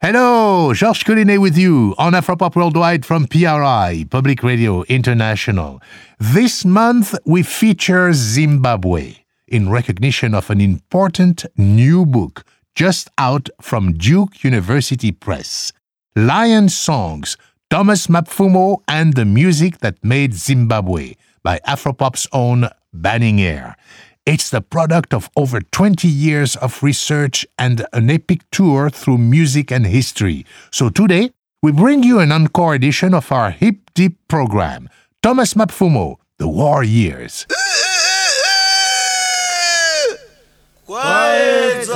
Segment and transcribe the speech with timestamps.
[0.00, 5.82] Hello, Georges Collinet with you on Afropop Worldwide from PRI, Public Radio International.
[6.20, 9.16] This month we feature Zimbabwe
[9.48, 12.44] in recognition of an important new book
[12.76, 15.72] just out from Duke University Press.
[16.14, 17.36] Lion Songs,
[17.68, 23.74] Thomas Mapfumo and the Music That Made Zimbabwe by Afropop's own Banning Eyre.
[24.28, 29.72] It's the product of over 20 years of research and an epic tour through music
[29.72, 30.44] and history.
[30.70, 31.30] So today,
[31.62, 34.90] we bring you an encore edition of our Hip Deep program.
[35.22, 37.46] Thomas Mapfumo, The War Years.
[40.84, 41.88] Quiet,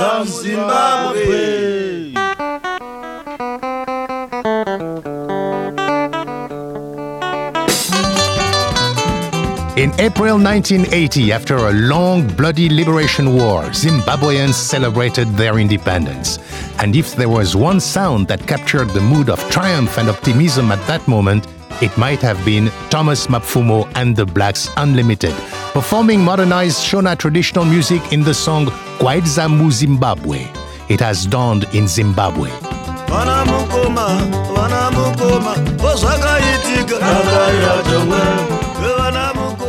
[9.99, 16.39] April 1980, after a long, bloody liberation war, Zimbabweans celebrated their independence.
[16.79, 20.85] And if there was one sound that captured the mood of triumph and optimism at
[20.87, 21.47] that moment,
[21.79, 25.35] it might have been Thomas Mapfumo and the Blacks Unlimited,
[25.73, 28.65] performing modernized Shona traditional music in the song
[28.97, 30.89] Kwaedza MuZimbabwe.
[30.89, 32.49] It has dawned in Zimbabwe.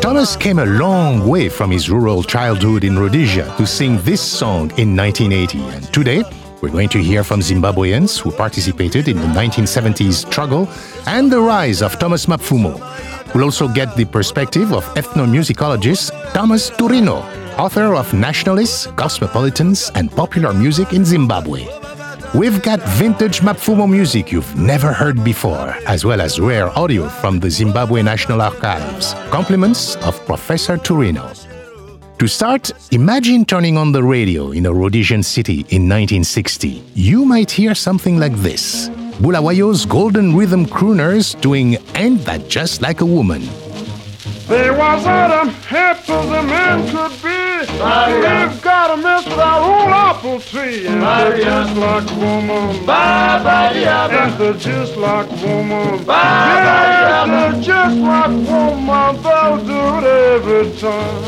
[0.05, 4.71] Thomas came a long way from his rural childhood in Rhodesia to sing this song
[4.77, 5.59] in 1980.
[5.75, 6.23] And today,
[6.61, 10.69] we're going to hear from Zimbabweans who participated in the 1970s struggle
[11.07, 12.75] and the rise of Thomas Mapfumo.
[13.35, 17.25] We'll also get the perspective of ethnomusicologist Thomas Turino,
[17.59, 21.65] author of Nationalists, Cosmopolitans, and Popular Music in Zimbabwe.
[22.35, 27.39] We've got vintage Mapfumo music you've never heard before, as well as rare audio from
[27.39, 29.15] the Zimbabwe National Archives.
[29.31, 31.31] Compliments of Professor Turino.
[32.19, 36.83] To start, imagine turning on the radio in a Rhodesian city in 1960.
[36.95, 38.89] You might hear something like this
[39.21, 43.43] Bulawayo's golden rhythm crooners doing Ain't That Just Like a Woman?
[44.47, 47.45] There was a happy as a man could be.
[47.65, 50.87] We've got a mess with our old apple tree.
[50.87, 52.87] And they're just like woman.
[52.87, 56.05] And they're just like woman.
[56.07, 59.23] Yes, they're just like woman.
[59.23, 60.05] They'll do it
[60.35, 61.25] every time.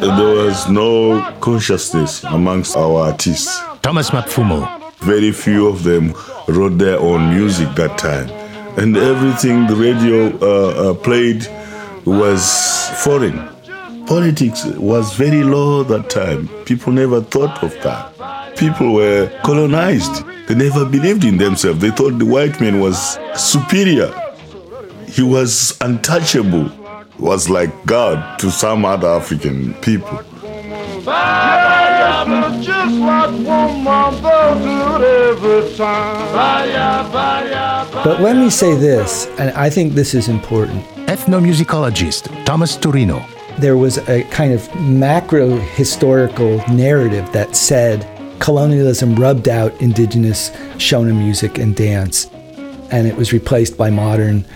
[0.00, 3.60] There was no consciousness amongst our artists.
[3.82, 4.68] Thomas Mapfumo.
[5.00, 6.14] Very few of them
[6.46, 8.28] wrote their own music that time.
[8.76, 11.46] And everything the radio uh, uh, played
[12.04, 13.48] was foreign.
[14.06, 16.48] Politics was very low that time.
[16.64, 18.56] People never thought of that.
[18.56, 20.24] People were colonized.
[20.48, 21.80] They never believed in themselves.
[21.80, 24.12] They thought the white man was superior.
[25.06, 26.68] He was untouchable.
[26.68, 30.24] He was like God to some other African people.
[30.42, 31.79] Yes,
[32.26, 34.22] they're just like woman.
[34.22, 36.32] They'll do every time.
[38.04, 40.84] But let me say this, and I think this is important.
[41.06, 43.24] Ethnomusicologist Thomas Turino.
[43.58, 48.06] There was a kind of macro historical narrative that said
[48.38, 52.26] colonialism rubbed out indigenous Shona music and dance,
[52.90, 54.46] and it was replaced by modern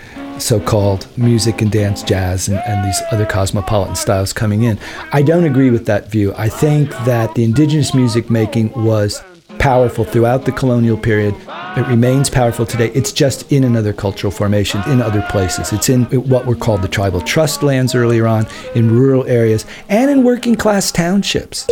[0.45, 4.79] so called music and dance, jazz, and, and, these other cosmopolitan styles coming in.
[5.13, 6.35] I don't agree with that view.
[6.37, 9.23] I think that the indigenous music making was
[9.59, 11.35] powerful throughout the colonial period.
[11.77, 12.91] It remains powerful today.
[12.91, 15.73] It's just in another cultural formation, in other places.
[15.73, 20.11] It's in what were called the tribal trust lands earlier on, in rural areas, and
[20.11, 21.67] in working class townships.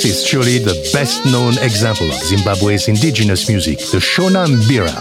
[0.00, 4.96] This is surely the best known example of Zimbabwe's indigenous music, the Shona Mbira.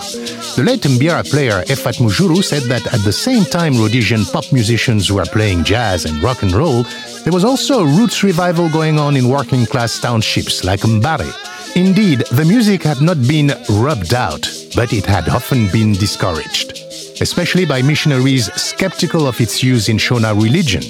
[0.58, 5.10] The late Mbira player Ephat Mujuru said that at the same time Rhodesian pop musicians
[5.10, 6.84] were playing jazz and rock and roll,
[7.24, 11.32] there was also a roots revival going on in working class townships like Mbare.
[11.78, 16.74] Indeed, the music had not been rubbed out, but it had often been discouraged,
[17.22, 20.84] especially by missionaries skeptical of its use in Shona religion.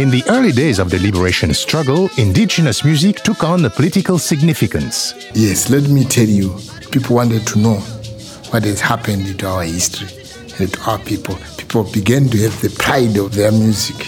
[0.00, 5.12] In the early days of the liberation struggle, indigenous music took on a political significance.
[5.34, 6.56] Yes, let me tell you,
[6.90, 7.74] people wanted to know
[8.48, 10.08] what has happened to our history
[10.58, 11.36] and to our people.
[11.58, 13.98] People began to have the pride of their music.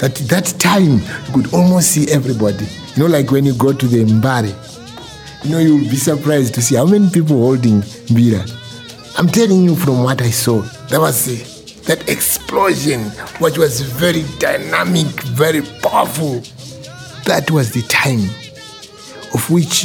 [0.00, 2.66] That that time you could almost see everybody.
[2.94, 4.52] You know, like when you go to the Mbare,
[5.44, 7.80] you know, you'll be surprised to see how many people holding
[8.12, 8.44] Mbira.
[9.18, 10.60] I'm telling you from what I saw,
[10.90, 11.57] That was a
[11.88, 13.00] that explosion,
[13.40, 16.40] which was very dynamic, very powerful.
[17.24, 18.28] That was the time
[19.32, 19.84] of which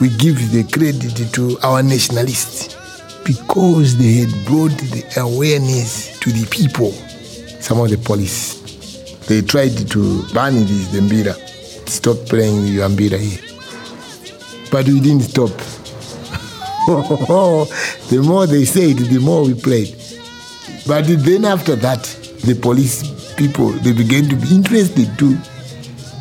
[0.00, 2.76] we give the credit to our nationalists
[3.24, 6.92] because they had brought the awareness to the people.
[7.60, 8.54] Some of the police,
[9.26, 11.34] they tried to ban this the mbira,
[11.88, 13.40] stop playing the mbira here.
[14.70, 15.50] But we didn't stop.
[16.86, 19.96] the more they said, the more we played.
[20.86, 22.02] But then after that,
[22.44, 25.38] the police people, they began to be interested too.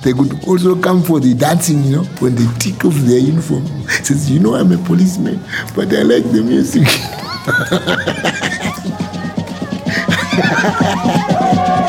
[0.04, 3.66] They could also come for the dancing, you know, when they take off their uniform.
[4.04, 5.40] Says, you know, I'm a policeman,
[5.76, 6.88] but I like the music.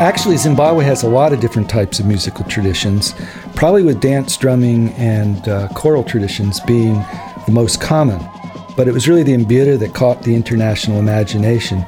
[0.00, 3.14] Actually, Zimbabwe has a lot of different types of musical traditions,
[3.54, 6.94] probably with dance, drumming, and uh, choral traditions being
[7.44, 8.18] the most common.
[8.78, 11.84] But it was really the mbira that caught the international imagination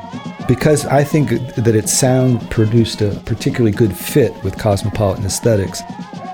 [0.47, 5.81] because I think that its sound produced a particularly good fit with cosmopolitan aesthetics.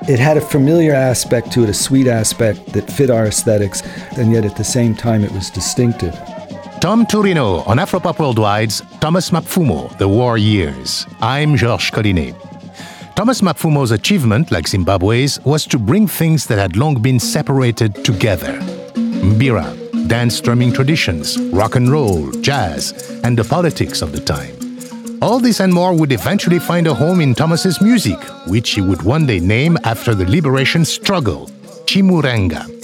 [0.09, 3.83] It had a familiar aspect to it, a sweet aspect that fit our aesthetics,
[4.17, 6.19] and yet at the same time it was distinctive.
[6.81, 11.07] Tom Turino on Afropop Worldwide's Thomas Mapfumo, The War Years.
[11.21, 12.37] I'm Georges Collinet.
[13.17, 18.61] Thomas Mapfumo's achievement, like Zimbabwe's, was to bring things that had long been separated together.
[18.95, 24.55] Mbira, dance drumming traditions, rock and roll, jazz, and the politics of the time.
[25.21, 29.03] All this and more would eventually find a home in Thomas's music, which he would
[29.03, 31.47] one day name after the liberation struggle,
[31.87, 32.78] Chimurenga.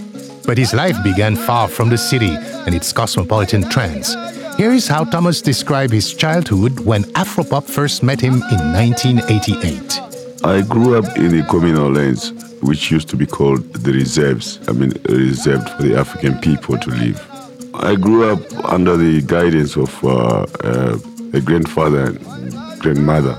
[0.46, 2.36] But his life began far from the city
[2.66, 4.14] and its cosmopolitan trends.
[4.56, 10.00] Here is how Thomas described his childhood when Afropop first met him in 1988.
[10.44, 12.32] I grew up in the communal lands,
[12.62, 14.60] which used to be called the reserves.
[14.68, 17.20] I mean, reserved for the African people to live.
[17.74, 20.98] I grew up under the guidance of uh, uh,
[21.32, 23.38] a grandfather and grandmother.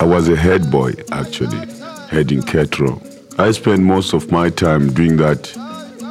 [0.00, 1.68] I was a head boy, actually,
[2.08, 3.00] heading cattle.
[3.38, 5.56] I spent most of my time doing that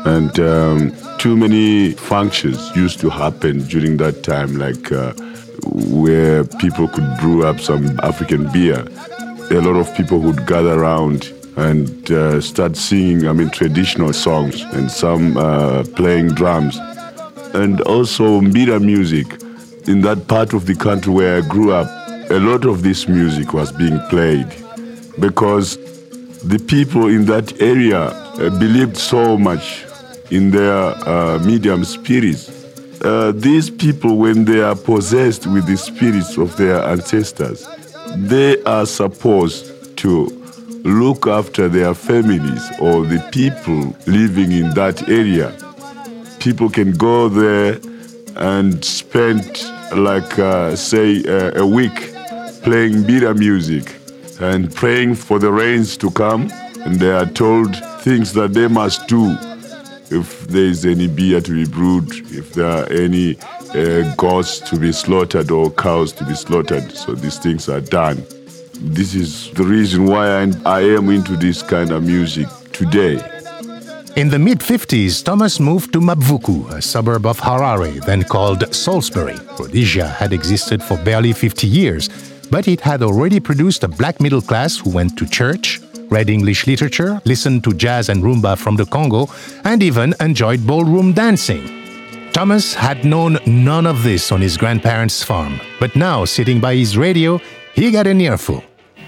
[0.05, 5.13] and um, too many functions used to happen during that time, like uh,
[5.63, 8.85] where people could brew up some African beer.
[9.51, 14.61] A lot of people would gather around and uh, start singing, I mean, traditional songs
[14.61, 16.77] and some uh, playing drums.
[17.53, 19.27] And also Mbira music.
[19.87, 21.87] In that part of the country where I grew up,
[22.31, 24.47] a lot of this music was being played
[25.19, 25.77] because
[26.43, 29.85] the people in that area uh, believed so much
[30.31, 30.73] in their
[31.07, 32.49] uh, medium spirits.
[33.03, 37.67] Uh, these people, when they are possessed with the spirits of their ancestors,
[38.15, 40.25] they are supposed to
[40.83, 45.55] look after their families or the people living in that area.
[46.39, 47.79] People can go there
[48.37, 49.63] and spend,
[49.95, 52.13] like, uh, say, uh, a week
[52.63, 53.95] playing Mbira music
[54.39, 56.49] and praying for the rains to come.
[56.85, 59.37] And they are told things that they must do
[60.11, 63.37] if there is any beer to be brewed, if there are any
[63.73, 66.91] uh, goats to be slaughtered or cows to be slaughtered.
[66.91, 68.23] So these things are done.
[68.73, 73.21] This is the reason why I, I am into this kind of music today.
[74.17, 79.37] In the mid 50s, Thomas moved to Mabvuku, a suburb of Harare, then called Salisbury.
[79.57, 82.09] Rhodesia had existed for barely 50 years,
[82.49, 85.79] but it had already produced a black middle class who went to church,
[86.11, 89.27] read English literature, listened to jazz and rumba from the Congo,
[89.63, 91.63] and even enjoyed ballroom dancing.
[92.33, 96.97] Thomas had known none of this on his grandparents' farm, but now, sitting by his
[96.97, 97.39] radio,
[97.73, 98.63] he got an earful.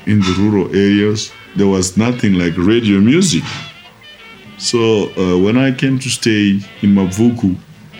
[0.05, 3.43] In the rural areas, there was nothing like radio music.
[4.57, 7.55] So uh, when I came to stay in Mabvuku,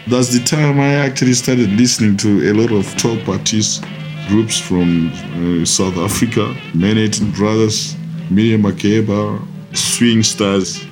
[0.08, 3.82] that's the time I actually started listening to a lot of top artists,
[4.28, 7.96] groups from uh, South Africa, Manhattan Brothers,
[8.30, 9.42] Miriam Makeba,
[9.76, 10.84] Swing Stars.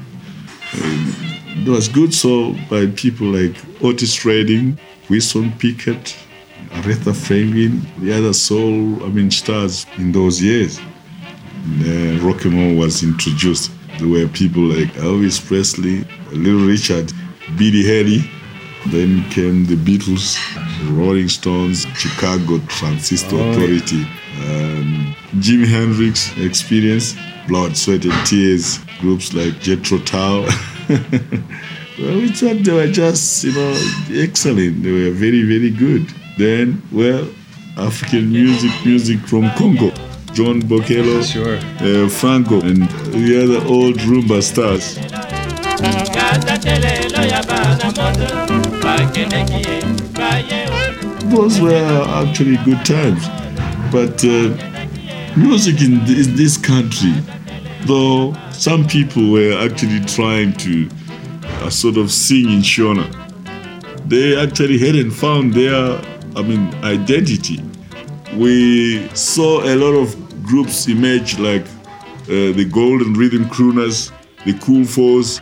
[0.73, 6.15] And it was good so by people like Otis Redding, Wilson Pickett,
[6.69, 10.79] Aretha Franklin, the other soul, I mean, stars in those years.
[11.65, 13.71] And, uh, rock and roll was introduced.
[13.99, 17.11] There were people like Elvis Presley, Little Richard,
[17.57, 18.23] Billy Haley.
[18.87, 20.39] Then came the Beatles,
[20.97, 24.07] Rolling Stones, Chicago Transistor oh, Authority,
[24.47, 27.15] um, Jimi Hendrix Experience,
[27.47, 30.41] Blood, Sweat and Tears, groups like Jethro Tull.
[30.89, 33.71] well, we thought they were just, you know,
[34.23, 34.83] excellent.
[34.83, 36.07] They were very, very good.
[36.37, 37.27] Then, well,
[37.75, 39.89] African music, music from Congo.
[40.33, 41.57] John Bokelo, sure.
[41.57, 44.95] uh, Franco, and the other old rumba stars.
[51.31, 53.25] those were actually good times.
[53.91, 54.70] But uh,
[55.37, 57.13] music in this, this country,
[57.85, 60.89] though some people were actually trying to
[61.43, 63.07] uh, sort of sing in Shona,
[64.07, 66.01] they actually hadn't found their,
[66.35, 67.63] I mean, identity.
[68.35, 71.65] We saw a lot of groups emerge like
[72.23, 74.11] uh, the Golden Rhythm Crooners,
[74.45, 75.41] the Cool Fours,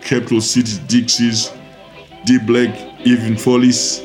[0.00, 1.50] Capital City Dixies,
[2.24, 4.02] D Black, Even Follies,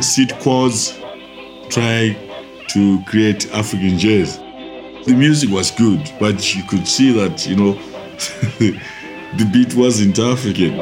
[0.00, 0.98] Seed Quads,
[1.68, 2.16] try
[2.72, 4.38] to create African jazz.
[5.06, 7.72] The music was good, but you could see that, you know,
[8.58, 10.76] the beat wasn't African.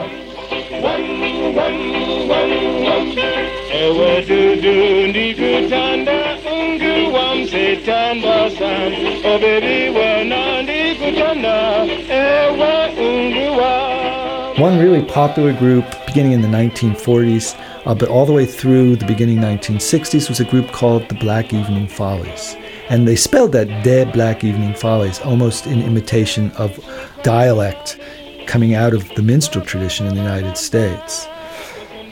[14.61, 19.05] One really popular group beginning in the 1940s, uh, but all the way through the
[19.05, 22.57] beginning 1960s, was a group called the Black Evening Follies.
[22.89, 26.83] And they spelled that dead Black Evening Follies almost in imitation of
[27.23, 28.01] dialect
[28.47, 31.29] coming out of the minstrel tradition in the United States.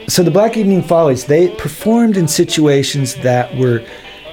[0.07, 3.83] So the Black Evening Follies, they performed in situations that were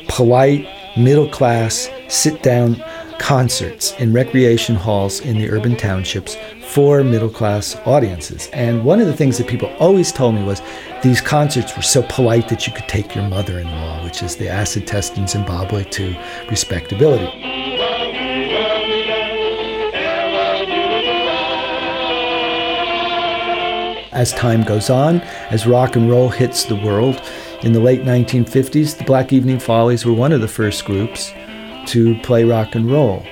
[0.08, 0.68] polite,
[0.98, 2.84] middle class, sit down
[3.18, 6.36] concerts in recreation halls in the urban townships
[6.74, 8.48] for middle class audiences.
[8.52, 10.60] And one of the things that people always told me was
[11.04, 14.34] these concerts were so polite that you could take your mother in law, which is
[14.34, 16.16] the acid test in Zimbabwe, to
[16.50, 17.30] respectability.
[24.10, 27.22] As time goes on, as rock and roll hits the world,
[27.62, 31.32] in the late 1950s, the Black Evening Follies were one of the first groups
[31.86, 33.24] to play rock and roll.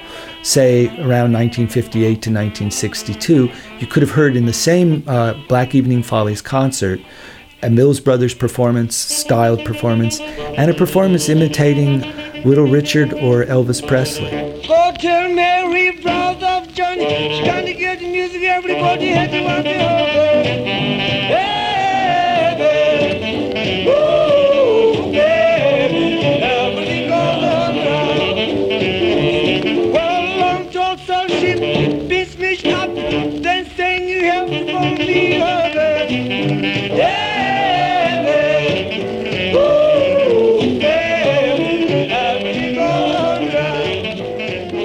[0.42, 6.02] Say around 1958 to 1962, you could have heard in the same uh, Black Evening
[6.02, 7.00] Follies concert
[7.62, 12.00] a Mills Brothers performance, styled performance, and a performance imitating
[12.44, 14.30] Little Richard or Elvis Presley.
[14.66, 14.92] Go
[15.34, 19.10] Mary, brother Johnny, she's to get the music, everybody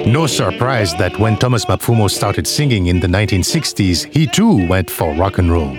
[0.06, 5.12] No surprise that when Thomas Mapfumo started singing in the 1960s, he too went for
[5.14, 5.74] rock and roll.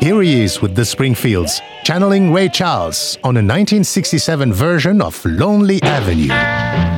[0.00, 5.80] Here he is with the Springfields, channeling Ray Charles on a 1967 version of Lonely
[5.82, 6.97] Avenue.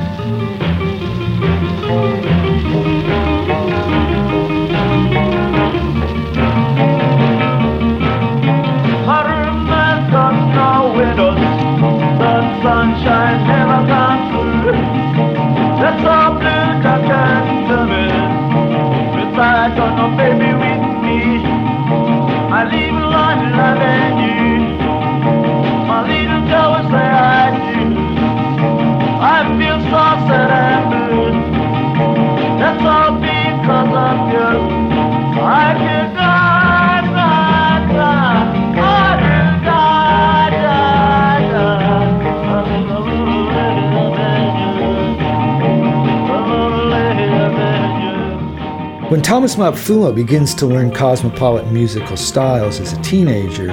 [49.57, 53.67] When Mapfumo begins to learn cosmopolitan musical styles as a teenager,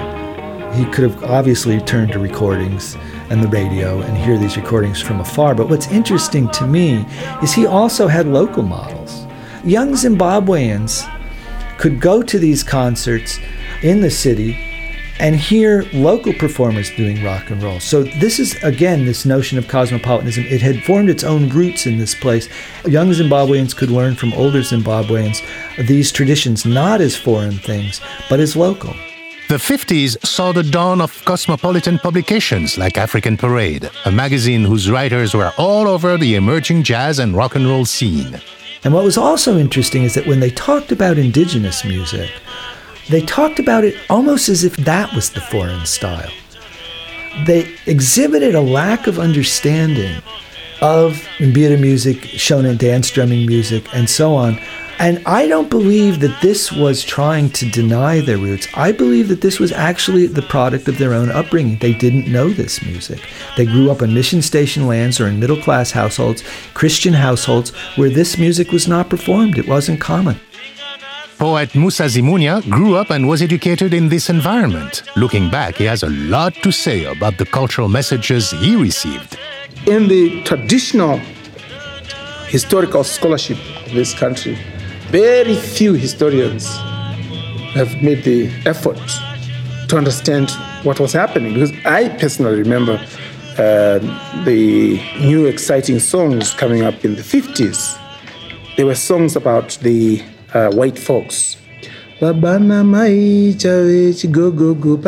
[0.73, 2.97] he could have obviously turned to recordings
[3.31, 5.55] and the radio and hear these recordings from afar.
[5.55, 7.07] But what's interesting to me
[7.45, 9.25] is he also had local models.
[9.63, 11.09] Young Zimbabweans
[11.79, 13.39] could go to these concerts
[13.83, 14.68] in the city
[15.19, 17.81] and hear local performers doing rock and roll.
[17.81, 20.45] So this is again this notion of cosmopolitanism.
[20.45, 22.49] It had formed its own roots in this place.
[22.87, 25.43] Young Zimbabweans could learn from older Zimbabweans
[25.87, 28.95] these traditions not as foreign things, but as local.
[29.49, 35.33] The 50s saw the dawn of cosmopolitan publications like African Parade, a magazine whose writers
[35.33, 38.39] were all over the emerging jazz and rock and roll scene.
[38.85, 42.31] And what was also interesting is that when they talked about indigenous music,
[43.11, 46.31] they talked about it almost as if that was the foreign style.
[47.47, 50.23] They exhibited a lack of understanding
[50.81, 54.59] of Mbira music, Shona dance drumming music, and so on.
[55.01, 58.67] And I don't believe that this was trying to deny their roots.
[58.75, 61.79] I believe that this was actually the product of their own upbringing.
[61.79, 63.21] They didn't know this music.
[63.57, 66.43] They grew up on mission station lands or in middle class households,
[66.75, 69.57] Christian households, where this music was not performed.
[69.57, 70.41] It wasn't common.
[71.39, 75.05] Poet Musa Zimunya grew up and was educated in this environment.
[75.15, 79.39] Looking back, he has a lot to say about the cultural messages he received.
[79.87, 81.19] In the traditional
[82.49, 84.59] historical scholarship of this country,
[85.11, 86.67] very few historians
[87.75, 89.01] have made the effort
[89.89, 90.51] to understand
[90.83, 91.55] what was happening.
[91.55, 92.95] Because I personally remember
[93.57, 94.01] uh,
[94.45, 97.97] the new exciting songs coming up in the 50s.
[98.77, 100.21] There were songs about the
[100.55, 101.57] uh, white folks.
[102.21, 105.07] Babana mai chave go go go go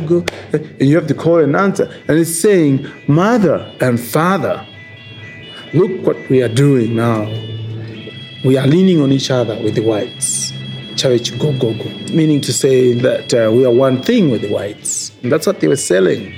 [0.00, 1.84] go and you have to call and answer.
[2.08, 4.66] And it's saying mother and father
[5.72, 7.24] look what we are doing now.
[8.44, 10.52] We are leaning on each other with the whites.
[10.96, 11.84] Chave go go go.
[12.12, 15.10] Meaning to say that uh, we are one thing with the whites.
[15.22, 16.34] And that's what they were selling.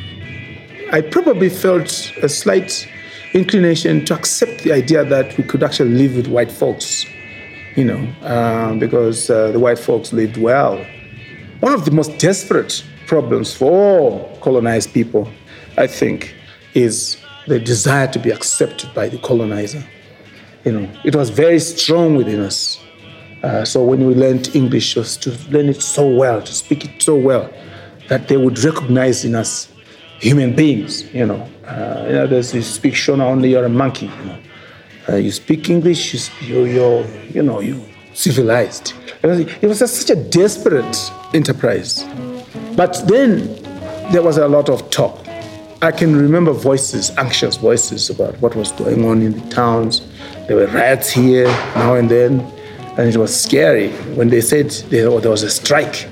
[0.93, 2.87] I probably felt a slight
[3.35, 7.05] inclination to accept the idea that we could actually live with white folks,
[7.75, 10.85] you know, uh, because uh, the white folks lived well.
[11.61, 15.29] One of the most desperate problems for all colonized people,
[15.77, 16.35] I think,
[16.75, 19.85] is the desire to be accepted by the colonizer.
[20.65, 22.81] You know, it was very strong within us.
[23.43, 27.17] Uh, so when we learned English, to learn it so well, to speak it so
[27.17, 27.53] well,
[28.09, 29.74] that they would recognize in us
[30.21, 31.49] human beings, you know.
[31.67, 34.39] Uh, in others, you speak Shona only, you're a monkey, you know.
[35.09, 36.67] Uh, you speak English, you're,
[37.33, 38.95] you know, you civilized.
[39.23, 42.05] It was just such a desperate enterprise.
[42.77, 43.63] But then
[44.13, 45.27] there was a lot of talk.
[45.83, 50.01] I can remember voices, anxious voices about what was going on in the towns.
[50.49, 52.41] There were riots here now and then,
[52.97, 56.09] and it was scary when they said there was a strike,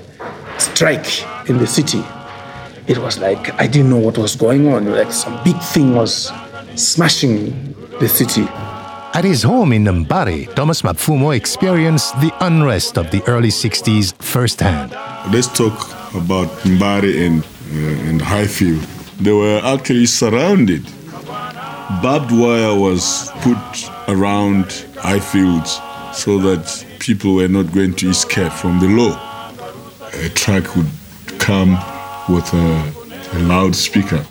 [0.58, 2.02] strike in the city
[2.86, 4.90] it was like I didn't know what was going on.
[4.90, 6.32] Like some big thing was
[6.74, 8.46] smashing the city.
[9.14, 14.92] At his home in Mbare, Thomas Mapfumo experienced the unrest of the early 60s firsthand.
[15.32, 15.74] Let's talk
[16.14, 18.80] about Mbare and, uh, and Highfield.
[19.20, 20.84] They were actually surrounded.
[22.02, 23.58] Barbed wire was put
[24.08, 24.64] around
[24.96, 25.78] Highfields
[26.14, 29.14] so that people were not going to escape from the law.
[30.24, 30.88] A truck would
[31.38, 31.76] come
[32.28, 34.24] with a, a loudspeaker,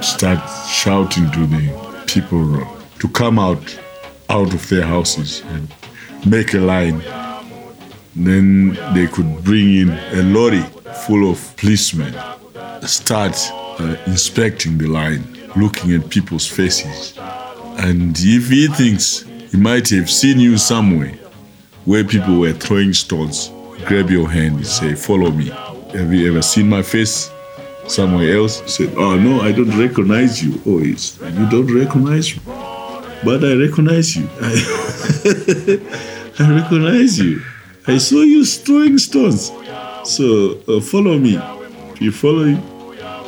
[0.00, 2.66] start shouting to the people
[2.98, 3.78] to come out
[4.28, 5.74] out of their houses and
[6.26, 7.02] make a line.
[8.14, 10.62] Then they could bring in a lorry
[11.06, 12.14] full of policemen,
[12.82, 15.24] start uh, inspecting the line,
[15.56, 17.14] looking at people's faces.
[17.78, 21.14] And if he thinks he might have seen you somewhere
[21.84, 23.50] where people were throwing stones,
[23.86, 25.50] grab your hand and say, Follow me.
[25.94, 27.30] Have you ever seen my face
[27.86, 28.62] somewhere else?
[28.72, 30.58] Said, Oh no, I don't recognize you.
[30.64, 32.42] Oh, it's, you don't recognize me.
[33.22, 34.26] But I recognize you.
[34.40, 34.52] I,
[36.38, 37.42] I recognize you.
[37.86, 39.52] I saw you throwing stones.
[40.04, 41.36] So uh, follow me.
[41.92, 42.62] If you follow you,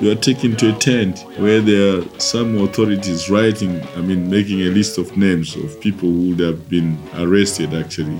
[0.00, 4.60] you are taken to a tent where there are some authorities writing, I mean, making
[4.62, 8.18] a list of names of people who would have been arrested actually.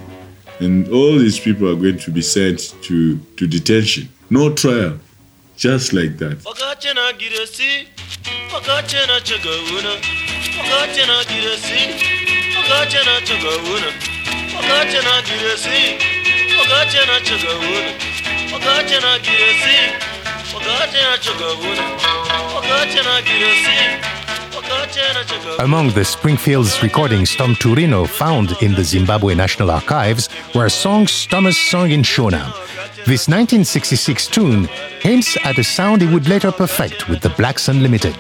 [0.61, 4.11] And all these people are going to be sent to, to detention.
[4.31, 4.99] No trial,
[5.57, 6.39] just like that.
[25.59, 31.59] Among the Springfield's recordings Tom Turino found in the Zimbabwe National Archives were songs Thomas
[31.71, 32.53] sung in Shona.
[33.07, 34.65] This 1966 tune
[35.03, 38.15] hints at a sound he would later perfect with the Blacks Unlimited.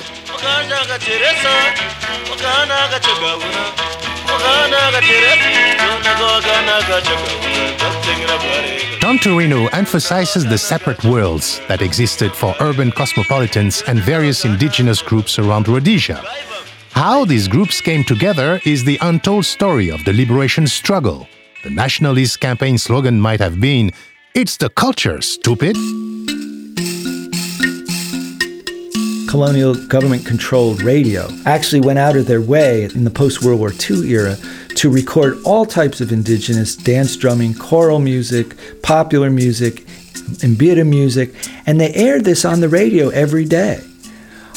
[9.01, 15.39] Tom Turino emphasizes the separate worlds that existed for urban cosmopolitans and various indigenous groups
[15.39, 16.23] around Rhodesia.
[16.91, 21.27] How these groups came together is the untold story of the liberation struggle.
[21.63, 23.91] The nationalist campaign slogan might have been,
[24.35, 25.77] It's the culture, stupid.
[29.29, 33.73] colonial government controlled radio actually went out of their way in the post World War
[33.73, 34.37] II era
[34.77, 39.87] to record all types of indigenous dance drumming, choral music, popular music,
[40.43, 41.35] mbira music,
[41.67, 43.81] and they aired this on the radio every day.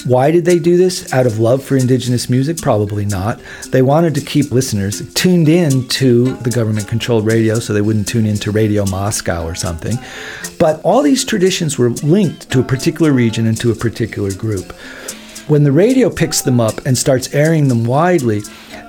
[0.06, 1.12] Why did they do this?
[1.14, 2.58] Out of love for indigenous music?
[2.58, 3.42] Probably not.
[3.72, 8.08] They wanted to keep listeners tuned in to the government controlled radio so they wouldn't
[8.08, 9.98] tune in to Radio Moscow or something.
[10.60, 14.72] But all these traditions were linked to a particular region and to a particular group.
[15.48, 18.42] When the radio picks them up and starts airing them widely,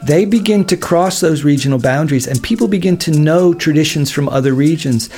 [0.03, 4.55] they begin to cross those regional boundaries and people begin to know traditions from other
[4.55, 5.09] regions.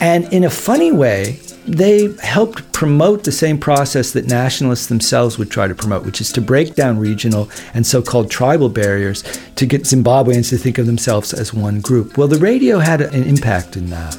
[0.00, 1.38] And in a funny way,
[1.70, 6.32] they helped promote the same process that nationalists themselves would try to promote, which is
[6.32, 9.22] to break down regional and so called tribal barriers
[9.56, 12.18] to get Zimbabweans to think of themselves as one group.
[12.18, 14.14] Well, the radio had an impact in that.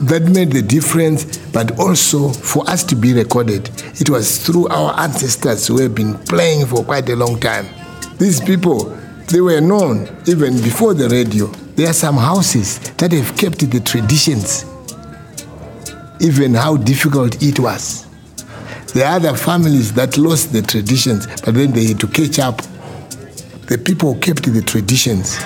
[0.00, 4.98] That made the difference, but also for us to be recorded, it was through our
[4.98, 7.66] ancestors who have been playing for quite a long time.
[8.18, 8.84] These people,
[9.28, 11.46] they were known even before the radio.
[11.76, 14.64] There are some houses that have kept the traditions
[16.20, 18.06] even how difficult it was.
[18.94, 22.62] There are other families that lost the traditions, but then they had to catch up.
[23.68, 25.38] The people who kept the traditions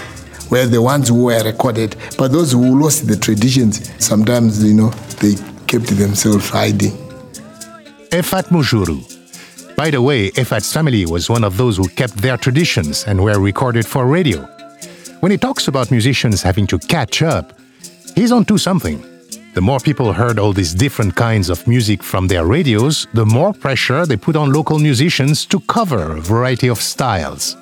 [0.50, 4.90] were the ones who were recorded, but those who lost the traditions, sometimes, you know,
[5.20, 5.34] they
[5.66, 6.92] kept themselves hiding.
[8.10, 9.06] Ephat Mujuru.
[9.76, 13.40] By the way, Ephat's family was one of those who kept their traditions and were
[13.40, 14.42] recorded for radio.
[15.20, 17.58] When he talks about musicians having to catch up,
[18.14, 19.09] he's onto something.
[19.52, 23.52] The more people heard all these different kinds of music from their radios, the more
[23.52, 27.56] pressure they put on local musicians to cover a variety of styles.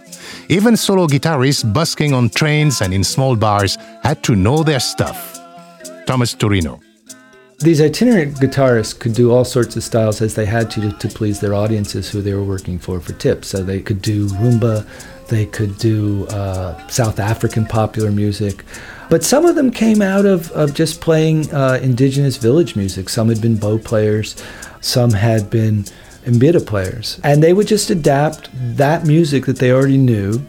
[0.51, 5.41] Even solo guitarists busking on trains and in small bars had to know their stuff.
[6.07, 6.79] Thomas Turino.
[7.61, 11.41] These itinerant guitarists could do all sorts of styles as they had to to please
[11.41, 13.49] their audiences who they were working for for tips.
[13.49, 14.87] So they could do rumba,
[15.29, 18.65] they could do uh, South African popular music.
[19.09, 23.09] But some of them came out of, of just playing uh, indigenous village music.
[23.09, 24.37] Some had been bow players,
[24.81, 25.85] some had been
[26.25, 27.19] mbira players.
[27.25, 30.43] And they would just adapt that music that they already knew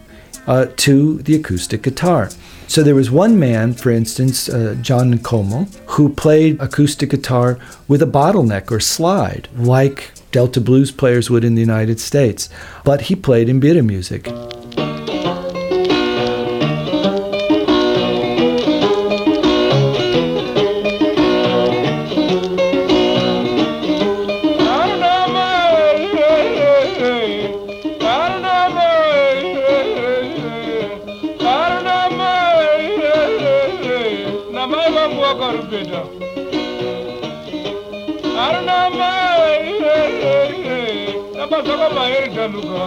[0.46, 2.28] uh, to the acoustic guitar.
[2.66, 8.02] So there was one man, for instance, uh, John Nkomo, who played acoustic guitar with
[8.02, 12.48] a bottleneck or slide, like Delta blues players would in the United States.
[12.84, 14.28] But he played mbira music.
[35.10, 36.00] abubakar beda
[38.46, 39.10] arnama
[41.36, 42.82] tabasaka baheri taluka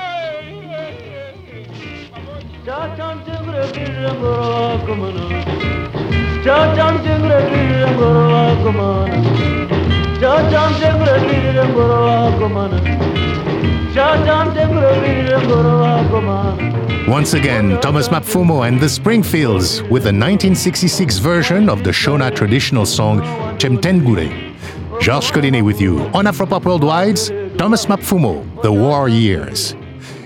[2.65, 5.29] Çarşan cimri bir murakumunu
[12.39, 12.79] Kumana kumana
[16.11, 22.33] kumana Once again, Thomas Mapfumo and the Springfields with the 1966 version of the Shona
[22.33, 23.19] traditional song
[23.57, 24.29] Chemutengure.
[25.01, 29.75] Georges Collinet with you on Afropop Worldwide's Thomas Mapfumo, The War Years.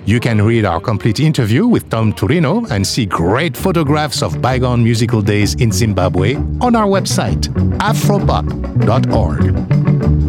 [0.06, 4.84] You can read our complete interview with Tom Turino and see great photographs of bygone
[4.84, 9.42] musical days in Zimbabwe on our website, afropop.org.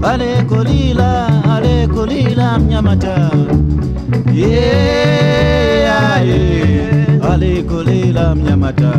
[0.05, 3.31] Ale kulila, ale kulila mnyamata.
[4.33, 7.33] Yeah, yeah.
[7.33, 8.93] Ale mnyamata.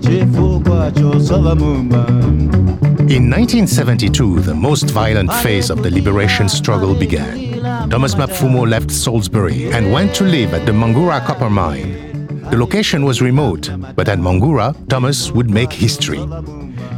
[0.00, 2.08] Chifukwa chosova mumba.
[3.10, 7.47] In 1972, the most violent phase of the liberation struggle began.
[7.62, 11.92] Thomas Mapfumo left Salisbury and went to live at the Mhangura copper mine.
[12.50, 16.24] The location was remote, but at Mhangura, Thomas would make history.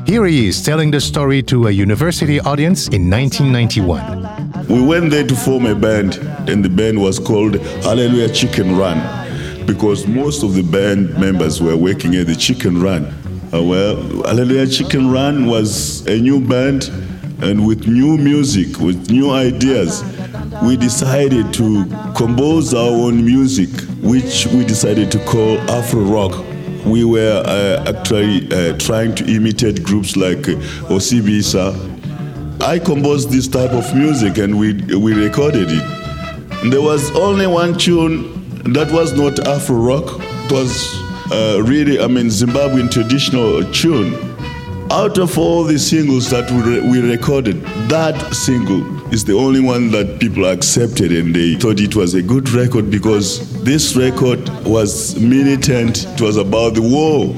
[0.07, 4.67] Here he is telling the story to a university audience in 1991.
[4.69, 6.17] We went there to form a band,
[6.49, 8.99] and the band was called Hallelujah Chicken Run
[9.67, 13.07] because most of the band members were working at the Chicken Run.
[13.53, 16.91] Uh, well, Hallelujah Chicken Run was a new band,
[17.43, 20.03] and with new music, with new ideas,
[20.63, 21.85] we decided to
[22.17, 23.71] compose our own music,
[24.03, 26.45] which we decided to call Afro Rock.
[26.85, 30.57] We were uh, actually uh, trying to imitate groups like uh,
[30.89, 31.75] Osibisa.
[32.63, 36.71] I composed this type of music and we, we recorded it.
[36.71, 38.41] There was only one tune
[38.73, 40.05] that was not Afro Rock,
[40.45, 40.95] it was
[41.33, 44.30] uh, really, I mean, Zimbabwean traditional tune.
[44.93, 48.83] Out of all the singles that we, re- we recorded, that single
[49.15, 52.91] is the only one that people accepted and they thought it was a good record
[52.91, 57.33] because this record was militant, it was about the war.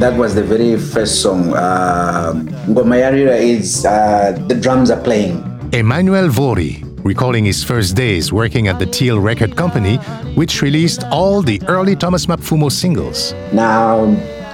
[0.00, 1.54] That was the very first song.
[1.54, 2.32] Uh,
[2.66, 5.36] Ngoma Yarira is uh, the drums are playing.
[5.72, 9.96] Emmanuel Vori, recalling his first days working at the Teal Record Company,
[10.34, 13.32] which released all the early Thomas Mapfumo singles.
[13.52, 14.06] Now,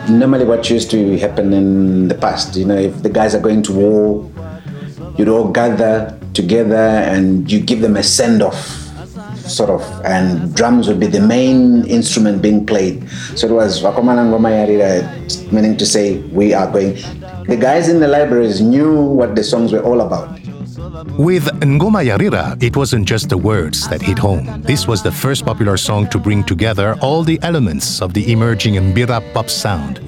[0.09, 3.63] normally what used to happen in the past, you know, if the guys are going
[3.63, 4.31] to war,
[5.17, 8.57] you'd all gather together and you give them a send off,
[9.35, 13.09] sort of, and drums would be the main instrument being played.
[13.37, 13.83] So it was
[15.53, 16.95] meaning to say, we are going.
[17.47, 20.39] The guys in the libraries knew what the songs were all about.
[21.19, 24.63] With Ngoma Yarira, it wasn't just the words that hit home.
[24.63, 28.75] This was the first popular song to bring together all the elements of the emerging
[28.75, 30.01] Mbira pop sound.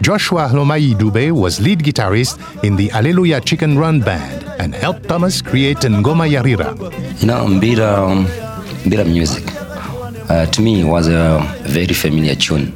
[0.00, 5.40] Joshua Hlomai Dube was lead guitarist in the Hallelujah Chicken Run Band and helped Thomas
[5.40, 6.74] create Ngoma Yarira.
[7.20, 8.26] You know, Mbira, um,
[8.82, 9.44] Mbira music,
[10.28, 12.72] uh, to me, was a very familiar tune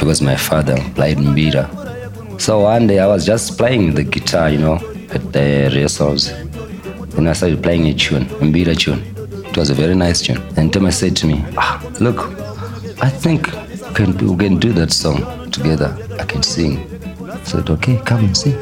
[0.00, 2.40] because my father played Mbira.
[2.40, 4.76] So one day I was just playing the guitar, you know,
[5.10, 6.32] at the rehearsals.
[7.18, 9.02] Then I started playing a tune, Mbira tune.
[9.48, 10.40] It was a very nice tune.
[10.56, 12.16] And Thomas said to me, ah, look,
[13.02, 13.50] I think
[13.96, 15.98] can, we can do that song together.
[16.20, 16.78] I can sing.
[17.28, 18.54] I said, okay, come and sing.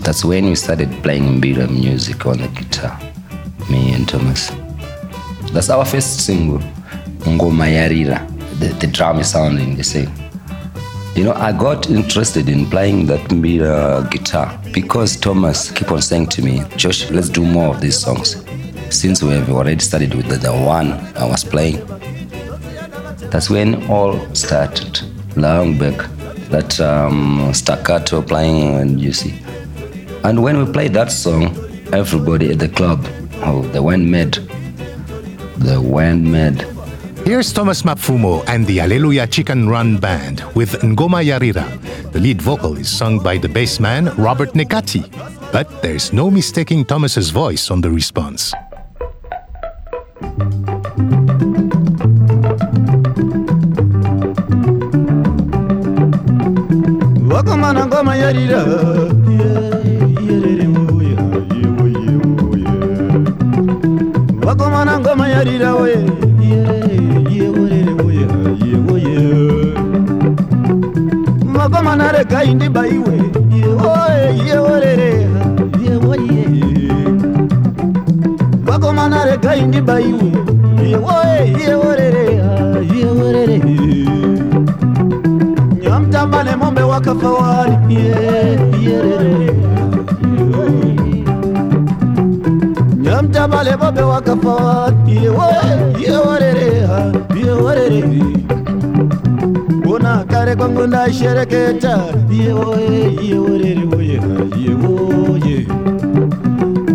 [0.00, 2.98] That's when we started playing Mbira music on the guitar,
[3.70, 4.50] me and Thomas.
[5.52, 6.60] That's our first single,
[7.20, 8.26] Ngoma Yarira.
[8.60, 10.10] The, the drum is sounding the same.
[11.14, 16.26] You know, I got interested in playing that Mbira guitar because Thomas kept on saying
[16.30, 18.44] to me, Josh, let's do more of these songs.
[18.90, 21.86] Since we have already started with the, the one I was playing.
[23.30, 25.02] That's when all started,
[25.36, 26.10] long back.
[26.50, 29.38] That um, staccato playing, and you see.
[30.24, 31.56] And when we played that song,
[31.92, 33.06] everybody at the club,
[33.44, 34.34] oh, they went mad.
[35.58, 36.73] They went mad.
[37.24, 41.64] Here's Thomas Mapfumo and the Hallelujah Chicken Run Band with Ngoma Yarira.
[42.12, 45.10] The lead vocal is sung by the bassman Robert Nekati,
[45.50, 48.52] but there's no mistaking Thomas's voice on the response.
[57.94, 58.60] ngoma yarira
[64.46, 66.13] wakomana ngoma yarira we
[72.30, 73.16] gai ndimba iwe
[74.48, 75.10] yeworere
[75.84, 76.44] yewoye
[78.66, 80.32] vakomana regai ndimba iwe
[80.90, 82.26] yewoye yeworere
[82.96, 83.58] yeworere
[85.82, 87.94] nyamutamba nemombe wakafa wani
[88.84, 89.54] yerere
[93.02, 95.24] nyamutamba nemombe wakafa wani
[96.04, 96.88] yeworere
[97.44, 98.02] yeworere
[99.94, 101.92] ona kare kwangu ndashereketa
[102.30, 104.20] yewoye yeworeriwoye
[104.64, 105.66] yewoye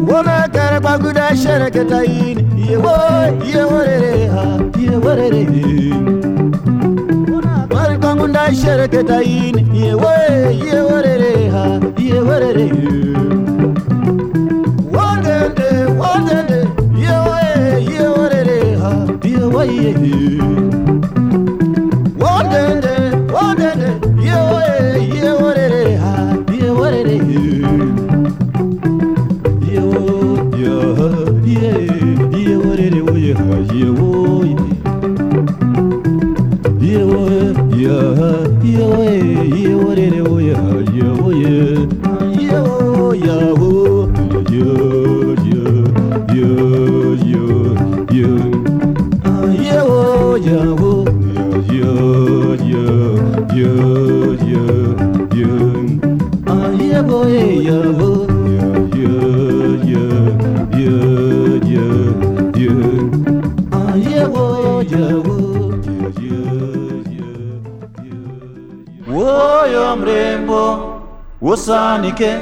[0.07, 2.45] wona kare kwangu ndashereketa ini.
[2.69, 2.91] Yewo
[3.53, 4.43] yeworereha
[4.81, 5.47] yeworere
[7.73, 9.61] mari kwangu ndashereketa ini.
[9.81, 11.63] Yewoye yeworereha
[11.97, 12.71] yeworere
[14.93, 16.59] wondende wondende.
[17.03, 18.91] Yewoye yeworereha
[19.23, 19.95] yewoye
[53.59, 54.08] yewe
[69.13, 70.61] woyo murembo
[71.41, 72.37] wosanike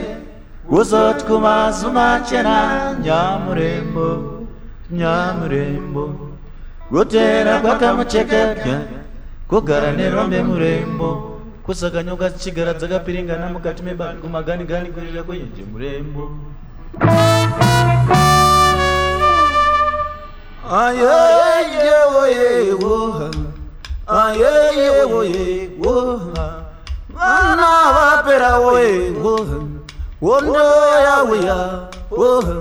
[0.69, 4.38] wozotkumazu machena nyamurembo
[4.91, 6.15] nyamurembo.
[6.91, 8.82] Gutera kwakamuchekebya
[9.47, 11.37] kugaranirombe murembo
[11.67, 16.23] kusaka nyoka dzichigara dzakapiringana mukati mebango magani gani kuririra kwenyenje murembo
[21.97, 23.30] ayeyewoyewoha
[24.08, 26.63] ayeyewoyewoha
[27.15, 29.58] vana vapera woyewoha
[30.21, 30.60] wondo
[31.08, 31.58] yauya
[32.12, 32.53] woha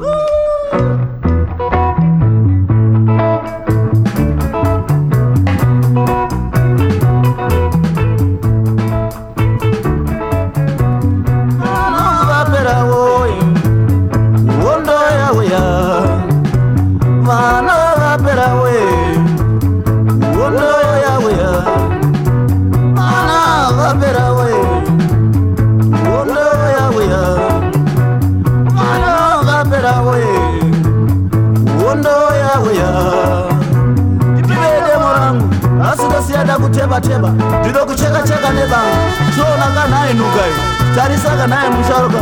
[37.61, 38.96] ndino kucheka-cheka nebanga
[39.35, 40.55] chiona kanhainukayo
[40.96, 42.18] tarisa kanhaye musharuka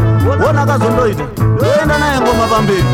[0.47, 2.85] wona naye ngoma pamberi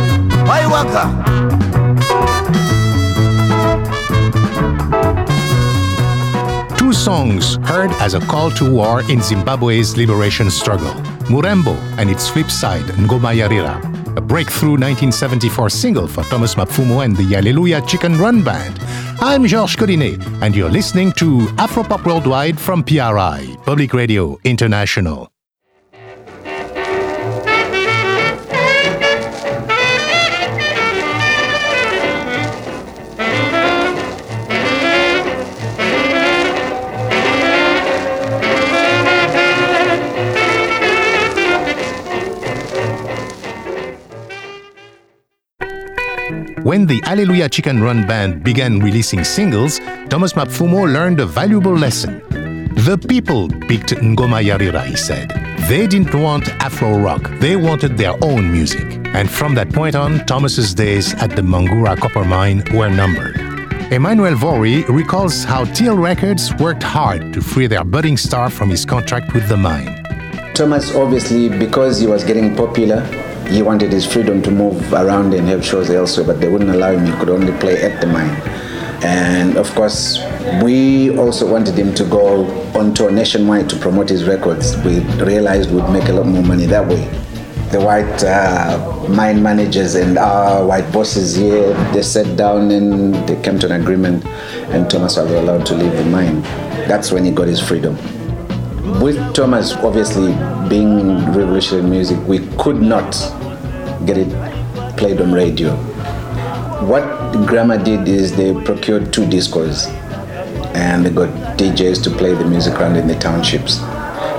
[6.77, 10.93] Two songs heard as a call to war in Zimbabwe's liberation struggle.
[11.29, 13.77] Murembo and its flip side, Ngoma Yarira,
[14.17, 18.79] a breakthrough 1974 single for Thomas Mapfumo and the Hallelujah Chicken Run Band.
[19.23, 25.31] I'm Georges Collinet, and you're listening to Afropop Worldwide from PRI, Public Radio International.
[46.71, 52.23] When the Hallelujah Chicken Run Band began releasing singles, Thomas Mapfumo learned a valuable lesson.
[52.87, 55.31] The people picked Ngoma Yarira, he said.
[55.69, 58.87] They didn't want Afro rock, they wanted their own music.
[59.17, 63.35] And from that point on, Thomas's days at the Mhangura copper mine were numbered.
[63.93, 68.85] Emmanuel Vori recalls how Teal Records worked hard to free their budding star from his
[68.85, 70.05] contract with the mine.
[70.55, 73.01] Thomas, obviously, because he was getting popular,
[73.51, 76.93] he wanted his freedom to move around and have shows elsewhere, but they wouldn't allow
[76.93, 77.05] him.
[77.05, 78.31] He could only play at the mine.
[79.03, 80.19] And of course,
[80.63, 82.45] we also wanted him to go
[82.79, 84.77] on tour nationwide to promote his records.
[84.85, 87.07] We realized we'd make a lot more money that way.
[87.73, 93.41] The white uh, mine managers and our white bosses here, they sat down and they
[93.43, 94.25] came to an agreement,
[94.75, 96.43] and Thomas was allowed to leave the mine.
[96.87, 97.97] That's when he got his freedom
[99.01, 100.33] with Thomas obviously
[100.69, 103.13] being revolutionary music, we could not
[104.07, 104.29] get it
[104.97, 105.75] played on radio.
[106.87, 107.05] What
[107.47, 109.87] Gramma did is they procured two discos
[110.75, 113.81] and they got DJs to play the music around in the townships.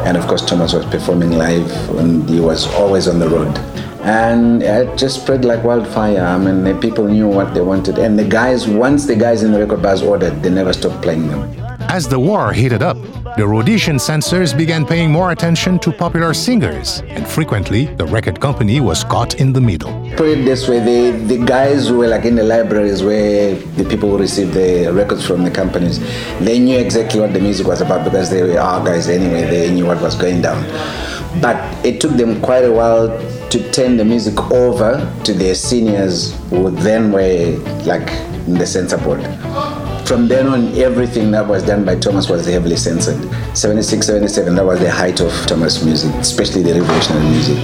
[0.06, 3.56] And of course, Thomas was performing live and he was always on the road.
[4.02, 6.22] And it just spread like wildfire.
[6.22, 8.00] I mean, the people knew what they wanted.
[8.00, 11.28] And the guys, once the guys in the record bars ordered, they never stopped playing
[11.28, 11.61] them.
[11.92, 12.96] As the war heated up,
[13.36, 18.80] the Rhodesian censors began paying more attention to popular singers, and frequently the record company
[18.80, 19.92] was caught in the middle.
[20.16, 23.84] Put it this way, the, the guys who were like in the libraries where the
[23.84, 26.00] people who received the records from the companies,
[26.40, 29.70] they knew exactly what the music was about because they were our guys anyway, they
[29.70, 30.64] knew what was going down.
[31.42, 33.10] But it took them quite a while
[33.50, 38.10] to turn the music over to their seniors who then were like
[38.48, 39.20] in the censor board.
[40.06, 43.18] From then on, everything that was done by Thomas was heavily censored.
[43.56, 47.58] 76, 77, that was the height of Thomas music, especially the revolutionary music.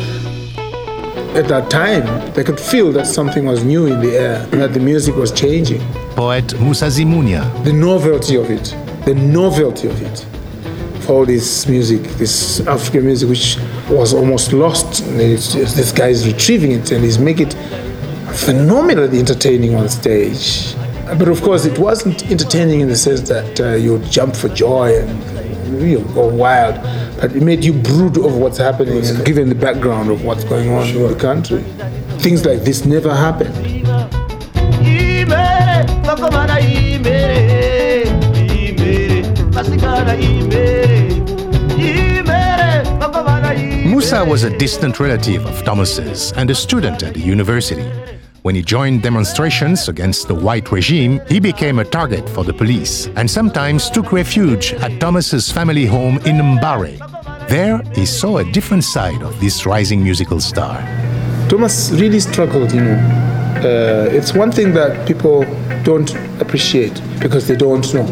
[1.35, 4.79] At that time, they could feel that something was new in the air, that the
[4.79, 5.81] music was changing.
[6.15, 7.43] Poet Musa Zimunya.
[7.63, 8.73] The novelty of it,
[9.05, 10.25] the novelty of it.
[11.01, 13.57] For all this music, this African music, which
[13.89, 17.55] was almost lost, and it's- this guy is retrieving it and he's making it
[18.33, 20.75] phenomenally entertaining on stage.
[21.15, 24.99] But of course, it wasn't entertaining in the sense that uh, you jump for joy
[24.99, 26.75] and you go wild,
[27.19, 30.85] but it made you brood over what's happening given the background of what's going on
[30.87, 31.63] in the country.
[32.19, 33.55] Things like this never happened.
[43.85, 48.16] Musa was a distant relative of Thomas's and a student at the university.
[48.47, 53.07] When he joined demonstrations against the white regime, he became a target for the police
[53.17, 56.95] and sometimes took refuge at Thomas's family home in Mbare.
[57.49, 60.77] There, he saw a different side of this rising musical star.
[61.49, 62.97] Thomas really struggled, you know.
[63.57, 65.43] Uh, it's one thing that people
[65.83, 68.05] don't appreciate because they don't know.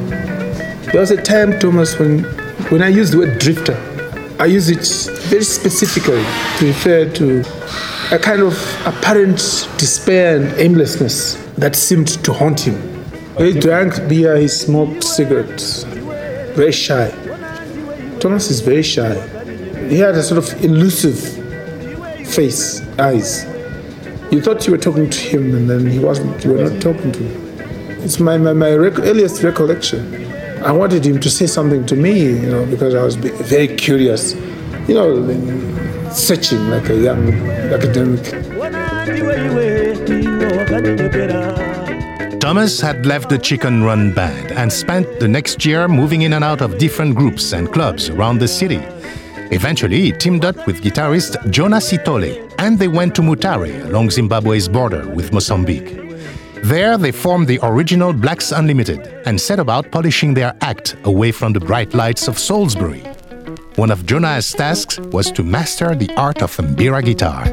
[0.91, 2.25] There was a time, Thomas, when,
[2.71, 3.77] when I used the word drifter,
[4.37, 4.85] I use it
[5.29, 6.25] very specifically
[6.57, 7.41] to refer to
[8.11, 8.53] a kind of
[8.85, 9.37] apparent
[9.77, 12.75] despair and aimlessness that seemed to haunt him.
[13.37, 15.83] He drank beer, he smoked cigarettes.
[16.55, 17.09] very shy.
[18.19, 19.13] Thomas is very shy.
[19.89, 21.19] He had a sort of elusive
[22.27, 23.45] face, eyes.
[24.31, 26.43] You thought you were talking to him, and then he wasn't.
[26.43, 27.59] You were not talking to him.
[28.03, 30.01] It's my my, my rec- earliest recollection.
[30.63, 34.33] I wanted him to say something to me, you know, because I was very curious,
[34.87, 35.21] you know,
[36.15, 37.29] searching like a young
[37.73, 38.23] academic.
[42.39, 46.43] Thomas had left the Chicken Run Band and spent the next year moving in and
[46.43, 48.79] out of different groups and clubs around the city.
[49.51, 54.67] Eventually, he teamed up with guitarist Jonah Sithole and they went to Mutare along Zimbabwe's
[54.69, 56.01] border with Mozambique.
[56.63, 61.53] There, they formed the original Blacks Unlimited and set about polishing their act away from
[61.53, 63.14] the bright lights of Salisbury.
[63.75, 67.43] One of Jonah's tasks was to master the art of mbira guitar.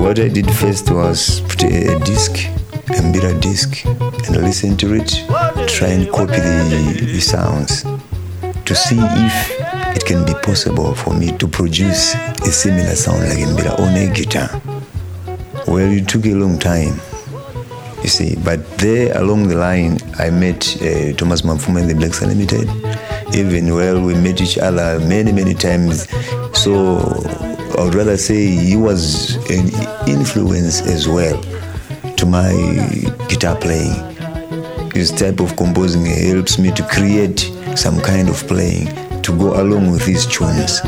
[0.00, 5.08] What I did first was put a disc, a mbira disc, and listen to it,
[5.66, 7.82] try and copy the, the sounds
[8.66, 13.38] to see if it can be possible for me to produce a similar sound like
[13.38, 14.48] mbira on a guitar.
[15.66, 17.00] Well, it took a long time,
[18.00, 22.22] you see, but there along the line, I met uh, Thomas Mapfumo and the Blacks
[22.22, 22.70] Unlimited.
[23.34, 26.08] Even well, we met each other many, many times.
[26.56, 26.98] So
[27.76, 29.68] I would rather say he was an
[30.08, 31.42] influence as well
[32.16, 32.52] to my
[33.28, 33.92] guitar playing.
[34.92, 38.86] His type of composing helps me to create some kind of playing
[39.22, 40.80] to go along with these tunes.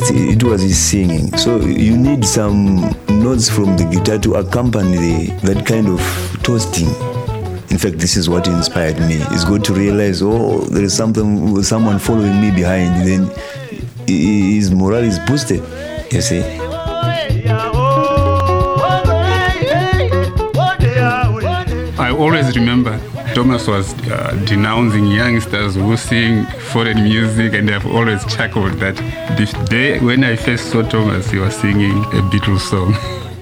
[0.00, 1.36] It was his singing.
[1.36, 2.76] So you need some
[3.08, 6.00] notes from the guitar to accompany the, that kind of
[6.42, 6.88] toasting.
[7.70, 9.16] In fact, this is what inspired me.
[9.30, 13.06] It's good to realize, oh, there is something, someone following me behind.
[13.06, 13.30] Then
[14.06, 15.62] his morale is boosted.
[16.12, 16.42] You see.
[21.98, 22.98] I always remember
[23.34, 28.96] Thomas was uh, denouncing youngsters who sing foreign music, and I've always chuckled that
[29.70, 32.94] day when I first saw Thomas, he was singing a Beatles song.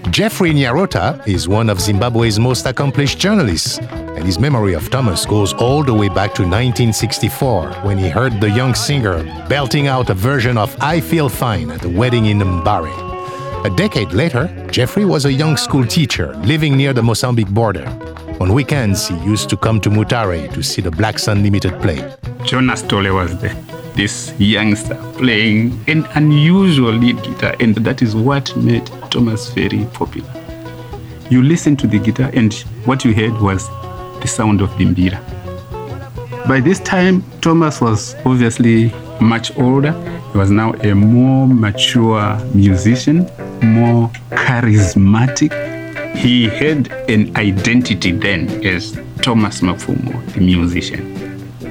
[0.13, 5.53] Jeffrey Nyarota is one of Zimbabwe's most accomplished journalists, and his memory of Thomas goes
[5.55, 10.15] all the way back to 1964 when he heard the young singer belting out a
[10.15, 13.11] version of I Feel Fine at a wedding in Mbare.
[13.65, 17.85] A decade later, Jeffrey was a young school teacher living near the Mozambique border.
[18.41, 21.99] On weekends, he used to come to Mutare to see the Blacks Unlimited play.
[22.43, 23.55] Jonah Sithole was there,
[23.95, 30.27] this youngster playing an unusual lead guitar, and that is what made Thomas very popular.
[31.29, 32.55] You listen to the guitar, and
[32.87, 33.69] what you heard was
[34.23, 35.21] the sound of Bimbira.
[36.49, 39.93] By this time, Thomas was obviously much older.
[40.33, 43.31] He was now a more mature musician,
[43.63, 45.70] more charismatic.
[46.21, 48.93] He had an identity then as
[49.23, 51.17] Thomas Mapfumo, the musician.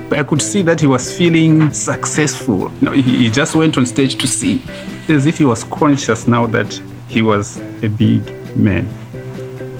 [0.09, 2.69] But I could see that he was feeling successful.
[2.91, 4.63] He, he just went on stage to sing,
[5.07, 6.73] as if he was conscious now that
[7.07, 8.23] he was a big
[8.57, 8.87] man.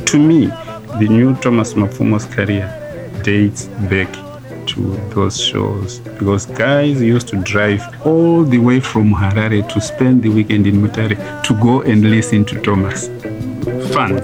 [0.05, 0.45] To me,
[0.99, 2.70] the new Thomas Mapfumo's career
[3.24, 4.13] dates back
[4.67, 10.22] to those shows because guys used to drive all the way from Harare to spend
[10.22, 13.09] the weekend in Mutare to go and listen to Thomas.
[13.89, 14.21] Fans.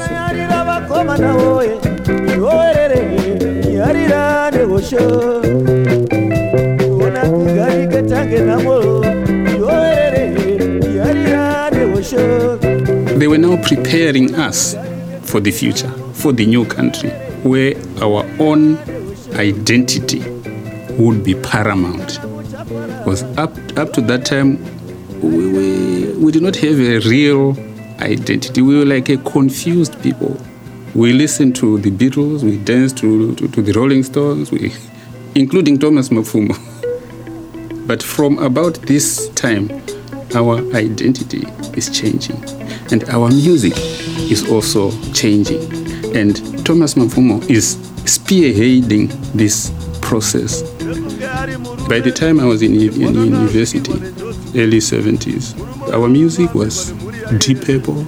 [13.18, 14.76] They were now preparing us
[15.24, 17.10] for the future, for the new country,
[17.44, 18.78] where our own
[19.34, 20.20] identity
[20.98, 22.20] would be paramount.
[23.00, 24.60] Because up, up to that time,
[25.22, 27.56] we, we, we did not have a real
[28.00, 28.62] identity.
[28.62, 30.38] We were like a confused people.
[30.94, 34.74] We listened to the Beatles, we danced to, to, to the Rolling Stones, we,
[35.36, 36.56] including Thomas Mapfumo.
[37.88, 39.70] But from about this time,
[40.34, 41.46] our identity
[41.78, 42.44] is changing
[42.92, 43.74] and our music
[44.32, 45.62] is also changing.
[46.16, 46.36] And
[46.66, 47.76] Thomas Mapfumo is
[48.06, 49.72] spearheading this
[50.02, 50.62] process.
[51.88, 53.92] By the time I was in, in university,
[54.60, 55.54] early 70s,
[55.94, 56.92] our music was
[57.40, 58.06] Deep Purple,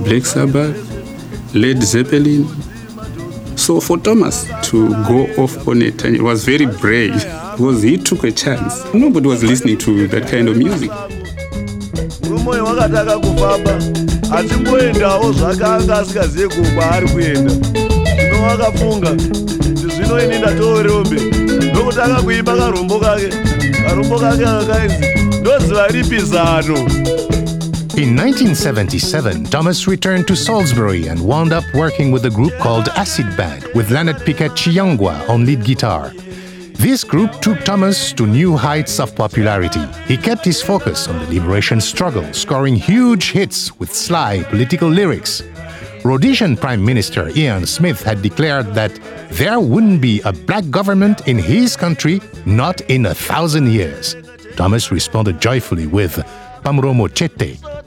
[0.00, 0.74] Black Sabbath,
[1.54, 2.46] Led Zeppelin.
[3.56, 7.14] So for Thomas to go off on it, and it was very brave
[7.52, 8.84] because he took a chance.
[8.92, 10.90] Nobody was listening to that kind of music.
[12.44, 13.78] mumwoyo wakataka kufamba
[14.36, 19.16] achingoendawo zvakanga asingazive ku kwaari kuenda zvino wakafunga
[19.74, 21.20] zvino ini ndatorombe
[21.70, 23.28] ndokutanga kuimba karombo kake
[23.86, 25.06] karombo kake kakainzi
[25.40, 26.78] ndoziva ripi zano
[27.96, 33.36] In 1977, Thomas returned to Salisbury and wound up working with a group called Acid
[33.36, 36.12] Band with Leonard Picket Chiyangwa on lead guitar.
[36.72, 39.86] This group took Thomas to new heights of popularity.
[40.08, 45.44] He kept his focus on the liberation struggle, scoring huge hits with sly political lyrics.
[46.02, 48.98] Rhodesian Prime Minister Ian Smith had declared that
[49.30, 54.16] there wouldn't be a black government in his country not in a thousand years.
[54.56, 56.20] Thomas responded joyfully with
[56.64, 57.60] Pamuromo Chete.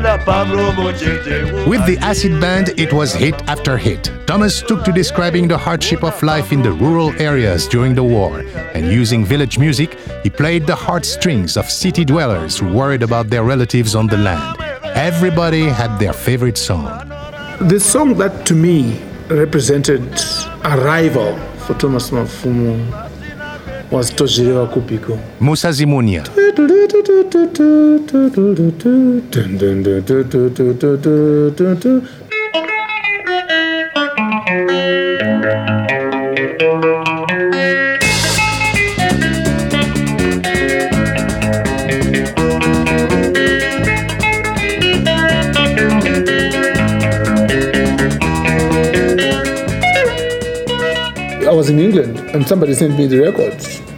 [0.00, 4.10] With the Acid Band, it was hit after hit.
[4.26, 8.40] Thomas took to describing the hardship of life in the rural areas during the war,
[8.74, 13.44] and using village music, he played the heartstrings of city dwellers who worried about their
[13.44, 14.56] relatives on the land.
[14.96, 16.86] Everybody had their favorite song.
[17.68, 20.02] The song that to me represented
[20.64, 21.36] arrival
[21.66, 22.72] for Thomas Mapfumo
[23.90, 25.20] was Tojirewa Kupiko.
[25.40, 26.39] Musa Zimunya.
[51.42, 53.89] I was in England and somebody sent me the records.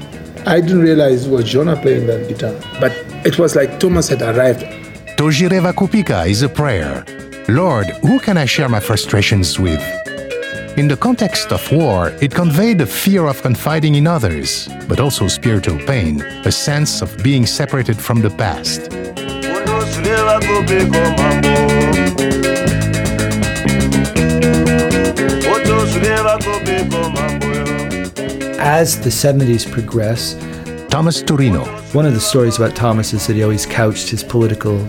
[0.44, 2.92] I didn't realize it was Jonah playing that guitar, but
[3.24, 4.62] it was like Thomas had arrived.
[5.16, 7.04] Tojireva Kupika is a prayer.
[7.48, 9.80] Lord, who can I share my frustrations with?
[10.76, 15.28] In the context of war, it conveyed a fear of confiding in others, but also
[15.28, 18.90] spiritual pain, a sense of being separated from the past.
[28.64, 30.34] As the 70s progress,
[30.88, 31.66] Thomas Turino.
[31.96, 34.86] One of the stories about Thomas is that he always couched his political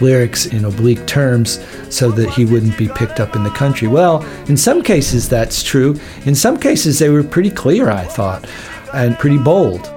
[0.00, 1.58] lyrics in oblique terms
[1.90, 3.88] so that he wouldn't be picked up in the country.
[3.88, 5.98] Well, in some cases that's true.
[6.26, 8.48] In some cases they were pretty clear, I thought,
[8.94, 9.92] and pretty bold.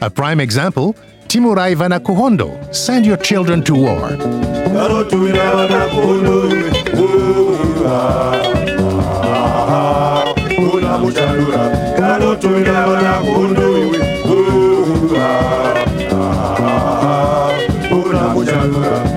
[0.00, 0.94] A prime example
[1.26, 4.10] Timurai Vanakuhondo, Send Your Children to War.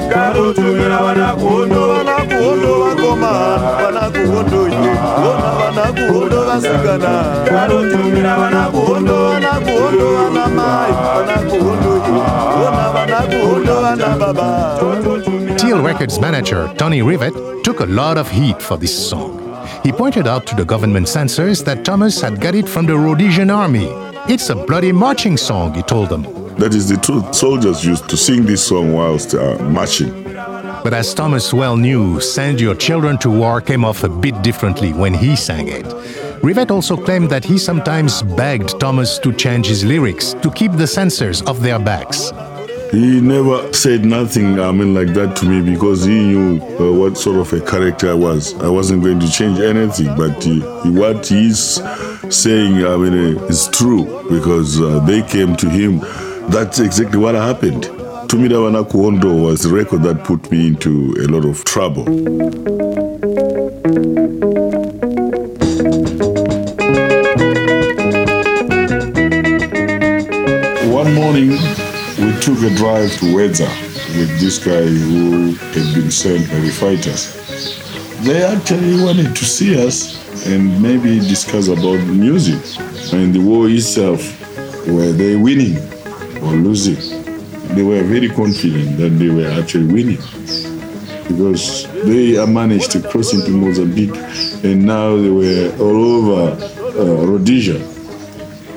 [0.10, 4.92] Kanotumira vanakuhondo vanakuhondo vakomana vanakuhondo iwe
[5.30, 7.12] ona vanakuhondo vasikana
[7.50, 12.24] kanotumira vanakuhondo vanakuhondo vanamai vanakuhondo iwe
[12.68, 18.94] ona vanakuhondo vana Teal Records manager Tony Rivet took a lot of heat for this
[19.10, 19.45] song.
[19.86, 23.52] He pointed out to the government censors that Thomas had got it from the Rhodesian
[23.52, 23.86] army.
[24.28, 26.24] It's a bloody marching song, he told them.
[26.56, 27.36] That is the truth.
[27.36, 30.24] Soldiers used to sing this song whilst uh, marching.
[30.84, 34.92] But as Thomas well knew, Send Your Children to War came off a bit differently
[34.92, 35.86] when he sang it.
[36.42, 40.88] Rivet also claimed that he sometimes begged Thomas to change his lyrics to keep the
[40.88, 42.32] censors off their backs.
[42.96, 47.18] He never said nothing, I mean, like that to me because he knew uh, what
[47.18, 48.54] sort of a character I was.
[48.62, 51.82] I wasn't going to change anything, but he, he- what he's
[52.34, 56.00] saying, I mean, uh, is true because uh, they came to him.
[56.50, 57.84] That's exactly what happened.
[58.30, 62.06] Tumida Wanakuondo was the record that put me into a lot of trouble.
[69.76, 71.52] One morning,
[72.26, 73.70] we took a drive to Wedza
[74.18, 77.36] with this guy who had been sent by the fighters.
[78.26, 80.18] They actually wanted to see us
[80.48, 82.60] and maybe discuss about music
[83.14, 84.22] and the war itself.
[84.88, 85.78] Were they winning
[86.42, 86.98] or losing?
[87.76, 90.22] They were very confident that they were actually winning
[91.28, 94.18] because they managed to cross into Mozambique
[94.64, 96.66] and now they were all over
[97.00, 97.95] uh, Rhodesia.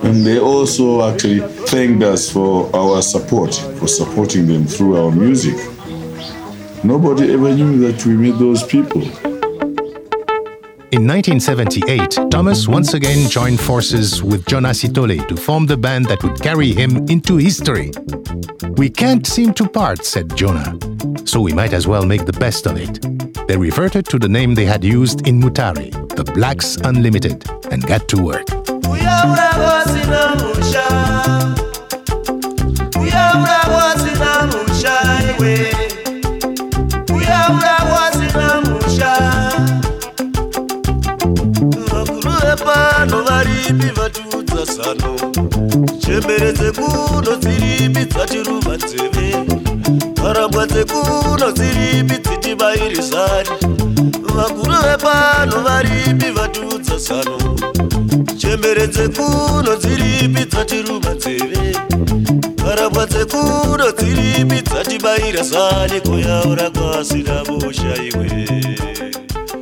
[0.03, 5.57] And they also actually thanked us for our support, for supporting them through our music.
[6.85, 9.03] Nobody ever knew that we met those people.
[10.91, 16.23] In 1978, Thomas once again joined forces with Jonah Sithole to form the band that
[16.23, 17.91] would carry him into history.
[18.77, 20.79] We can't seem to part, said Jonah,
[21.27, 23.03] so we might as well make the best of it.
[23.49, 28.09] They reverted to the name they had used in Mutare, the Blacks Unlimited, and got
[28.09, 28.58] to work.
[42.69, 45.15] pano varimi vatudza sano.
[46.01, 49.27] Chembere dzekuno dzirimbidza chiruva nzeve
[50.23, 53.55] varambwa dzekuno dzirimbidzi tibairi sani
[54.35, 57.58] vakuru vepano varimi vatudza sano.
[66.01, 67.45] Kuyaura kwasina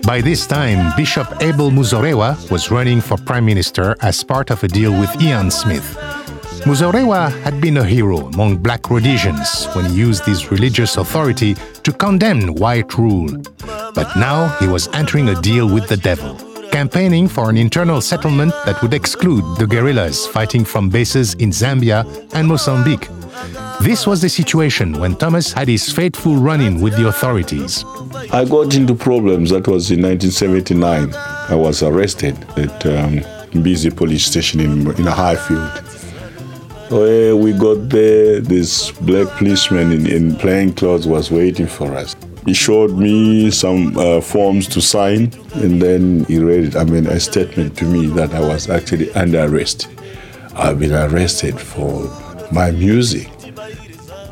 [0.06, 4.68] By this time, Bishop Abel Muzorewa was running for prime minister as part of a
[4.68, 5.96] deal with Ian Smith.
[6.64, 11.92] Muzorewa had been a hero among black Rhodesians when he used his religious authority to
[11.92, 13.30] condemn white rule.
[13.94, 16.36] But now he was entering a deal with the devil,
[16.70, 22.04] campaigning for an internal settlement that would exclude the guerrillas fighting from bases in Zambia
[22.34, 23.08] and Mozambique.
[23.80, 27.84] This was the situation when Thomas had his fateful run in with the authorities.
[28.32, 29.50] I got into problems.
[29.50, 31.14] That was in 1979.
[31.14, 33.20] I was arrested at um,
[33.52, 35.70] Mbizi police station in, in a Highfield.
[36.90, 42.15] Where we got there, this black policeman in, in plain clothes was waiting for us.
[42.46, 47.18] He showed me some uh, forms to sign, and then he read, I mean, a
[47.18, 49.88] statement to me that I was actually under arrest.
[50.54, 52.08] I've been arrested for
[52.52, 53.28] my music.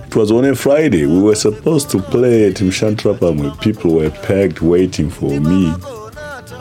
[0.06, 1.06] It was on a Friday.
[1.06, 5.74] We were supposed to play at Mshantrapam people were packed waiting for me.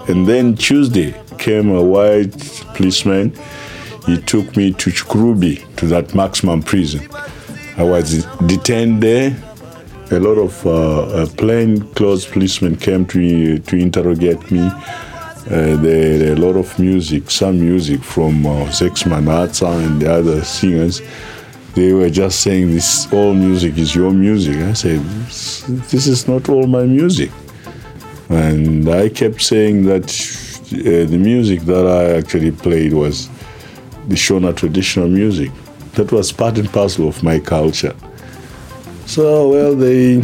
[0.07, 2.35] And then Tuesday came a white
[2.73, 3.37] policeman.
[4.07, 7.07] He took me to Chikurubi, to that maximum prison.
[7.77, 9.37] I was detained there.
[10.11, 14.61] A lot of uh, uh, plain-clothes policemen came to, to interrogate me.
[14.61, 20.13] Uh, there, there a lot of music, some music from uh, Zexie Manatsa and the
[20.13, 21.01] other singers
[21.75, 24.57] they were just saying this all music is your music.
[24.57, 24.99] I said,
[25.89, 27.31] this is not all my music.
[28.29, 30.05] And I kept saying that
[30.71, 33.27] uh, the music that I actually played was
[34.07, 35.51] the Shona traditional music.
[35.95, 37.95] That was part and parcel of my culture.
[39.05, 40.23] So, well, they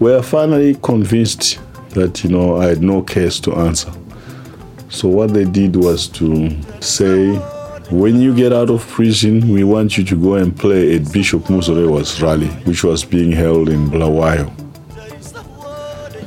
[0.00, 1.58] were finally convinced
[1.90, 3.92] that, you know, I had no case to answer.
[4.88, 6.50] So, what they did was to
[6.80, 7.34] say,
[7.90, 11.42] when you get out of prison, we want you to go and play at Bishop
[11.44, 14.50] Muzorewa's rally, which was being held in Bulawayo.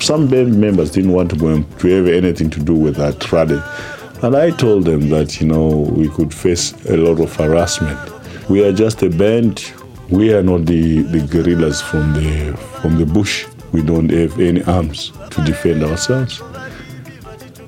[0.01, 3.32] Some band members didn't want to go and to have anything to do with that
[3.32, 3.61] rally.
[4.21, 7.99] And I told them that, you know, we could face a lot of harassment.
[8.49, 9.73] We are just a band.
[10.09, 13.47] We are not the, the guerrillas from the from the bush.
[13.71, 16.39] We don't have any arms to defend ourselves.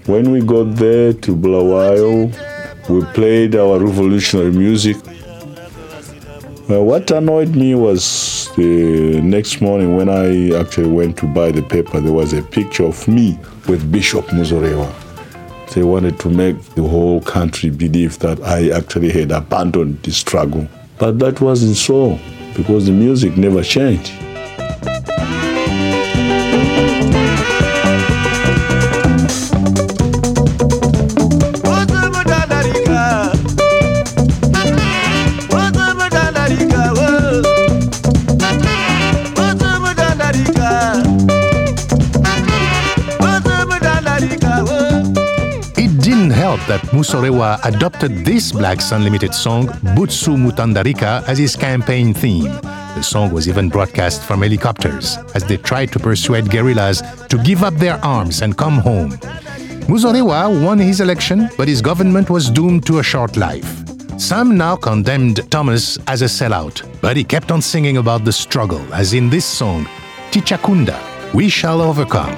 [0.05, 2.31] When we got there to Bulawayo,
[2.89, 4.97] we played our revolutionary music.
[6.69, 11.63] Uh, what annoyed me was the next morning when I actually went to buy the
[11.63, 14.93] paper, there was a picture of me with Bishop Muzorewa.
[15.73, 20.67] They wanted to make the whole country believe that I actually had abandoned the struggle.
[20.99, 22.19] But that wasn't so
[22.55, 24.11] because the music never changed.
[46.97, 52.51] Muzorewa adopted this Blacks Unlimited song, Butsu Mutandarika, as his campaign theme.
[52.95, 57.61] The song was even broadcast from helicopters as they tried to persuade guerrillas to give
[57.61, 59.11] up their arms and come home.
[59.85, 63.71] Muzorewa won his election, but his government was doomed to a short life.
[64.19, 68.81] Some now condemned Thomas as a sellout, but he kept on singing about the struggle,
[68.91, 69.85] as in this song,
[70.31, 70.99] Tichakunda,
[71.31, 72.35] We Shall Overcome.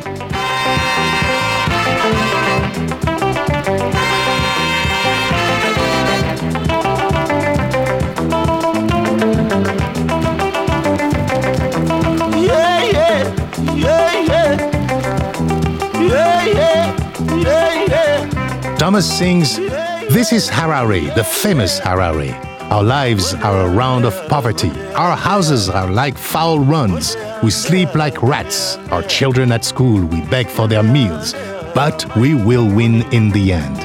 [18.79, 22.31] Thomas sings, This is Harare, the famous Harare.
[22.71, 24.71] Our lives are a round of poverty.
[24.95, 27.17] Our houses are like foul runs.
[27.43, 28.77] We sleep like rats.
[28.89, 31.33] Our children at school, we beg for their meals.
[31.75, 33.77] but we will win in the end.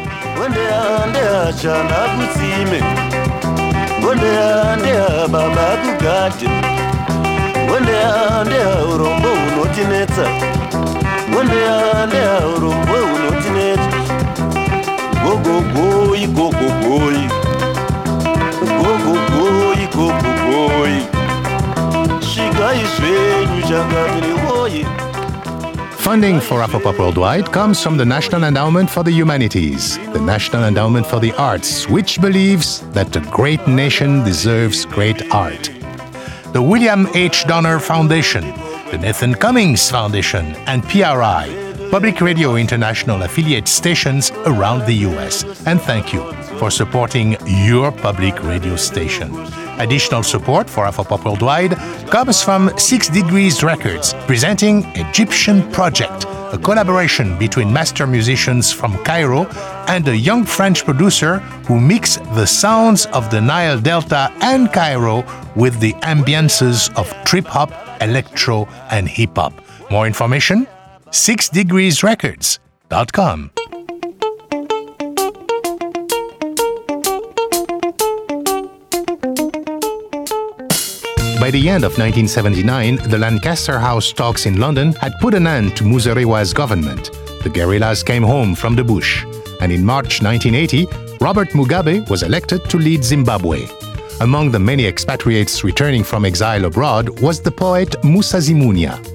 [16.35, 17.29] Gogogoyi
[18.81, 21.01] Gogogoyi gogogoyi
[22.21, 22.83] Shigai
[23.69, 24.35] changamire
[26.05, 31.07] Funding for Afropop Worldwide comes from the National Endowment for the Humanities, the National Endowment
[31.07, 35.71] for the Arts, which believes that a great nation deserves great art.
[36.53, 37.45] The William H.
[37.47, 38.45] Donner Foundation,
[38.91, 41.64] the Nathan Cummings Foundation, and PRI,
[41.95, 45.45] Public Radio International affiliate stations around the US.
[45.65, 46.25] And thank you
[46.59, 49.31] for supporting your public radio station.
[49.79, 51.77] Additional support for Afropop Worldwide
[52.11, 59.47] comes from Six Degrees Records, presenting Egyptian Project, a collaboration between master musicians from Cairo
[59.87, 61.39] and a young French producer
[61.69, 65.23] who mix the sounds of the Nile Delta and Cairo
[65.55, 67.71] with the ambiances of trip hop,
[68.03, 69.53] electro, and hip hop.
[69.93, 70.67] More information?
[71.15, 73.51] sixdegreesrecords.com.
[81.41, 85.77] By the end of 1979, the Lancaster House talks in London had put an end
[85.77, 87.13] to Muzorewa's government.
[87.45, 89.25] The guerrillas came home from the bush,
[89.61, 90.89] and in March 1980,
[91.21, 93.69] Robert Mugabe was elected to lead Zimbabwe.
[94.21, 99.14] Among the many expatriates returning from exile abroad was the poet Musa Zimunya.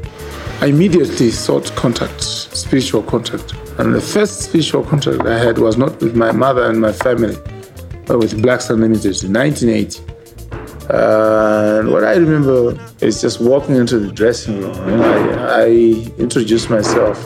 [0.62, 3.54] I immediately sought contact, spiritual contact.
[3.80, 7.38] And the first spiritual contact I had was not with my mother and my family,
[8.06, 10.04] but with Blacks Unlimited in 1980.
[10.90, 14.76] Uh, and what I remember is just walking into the dressing room.
[15.02, 15.68] I, I
[16.18, 17.26] introduced myself,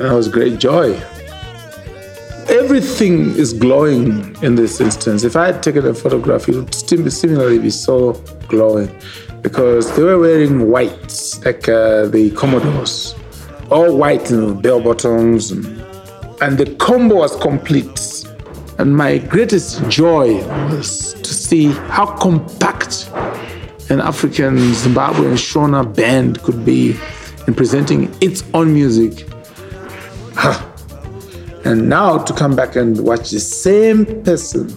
[0.00, 0.94] and it was great joy.
[2.48, 5.22] Everything is glowing in this instance.
[5.22, 6.74] If I had taken a photograph, it would
[7.12, 8.12] similarly be so
[8.48, 8.90] glowing
[9.42, 13.14] because they were wearing whites, like uh, the Commodores,
[13.70, 15.66] all white, and bell bottoms, and,
[16.40, 18.24] and the combo was complete.
[18.78, 20.36] And my greatest joy
[20.70, 23.10] was to see how compact
[23.90, 26.96] an African Zimbabwean Shona band could be
[27.46, 29.28] in presenting its own music.
[30.34, 30.68] Huh.
[31.64, 34.68] And now to come back and watch the same person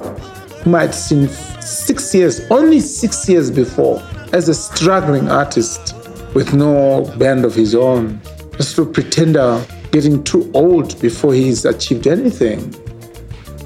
[0.64, 1.30] whom I'd seen
[1.62, 4.04] six years, only six years before,
[4.36, 5.96] as a struggling artist
[6.34, 8.20] with no band of his own,
[8.58, 12.70] just a pretender getting too old before he's achieved anything.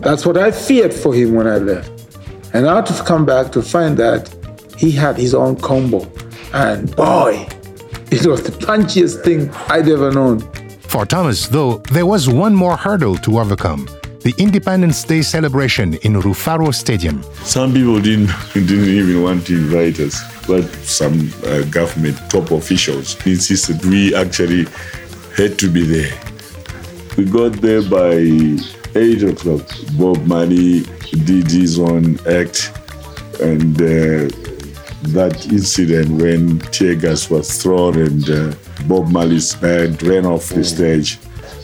[0.01, 1.89] That's what I feared for him when I left.
[2.53, 4.29] And now to come back to find that
[4.77, 6.07] he had his own combo.
[6.53, 7.47] And boy,
[8.11, 10.39] it was the punchiest thing I'd ever known.
[10.81, 13.87] For Thomas, though, there was one more hurdle to overcome
[14.21, 17.23] the Independence Day celebration in Rufaro Stadium.
[17.43, 23.15] Some people didn't, didn't even want to invite us, but some uh, government top officials
[23.25, 24.65] insisted we actually
[25.37, 26.19] had to be there.
[27.17, 28.15] We got there by
[28.95, 29.65] 8 o'clock.
[29.97, 30.81] Bob Marley
[31.23, 32.71] did his own act,
[33.41, 34.27] and uh,
[35.13, 38.53] that incident when tear gas was thrown and uh,
[38.87, 41.19] Bob Marley's band ran off the stage.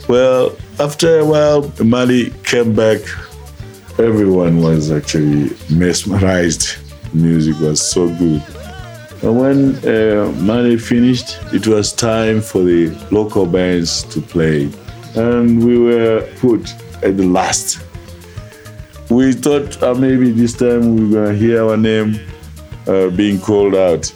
[0.08, 3.00] Well, after a while, Marley came back.
[3.98, 6.78] Everyone was actually mesmerized.
[7.14, 8.42] Music was so good.
[9.22, 14.70] And when uh, Marley finished, it was time for the local bands to play.
[15.14, 16.70] And we were put
[17.02, 17.82] at the last.
[19.08, 22.20] We thought uh, maybe this time we were going to hear our name
[22.86, 24.12] uh, being called out.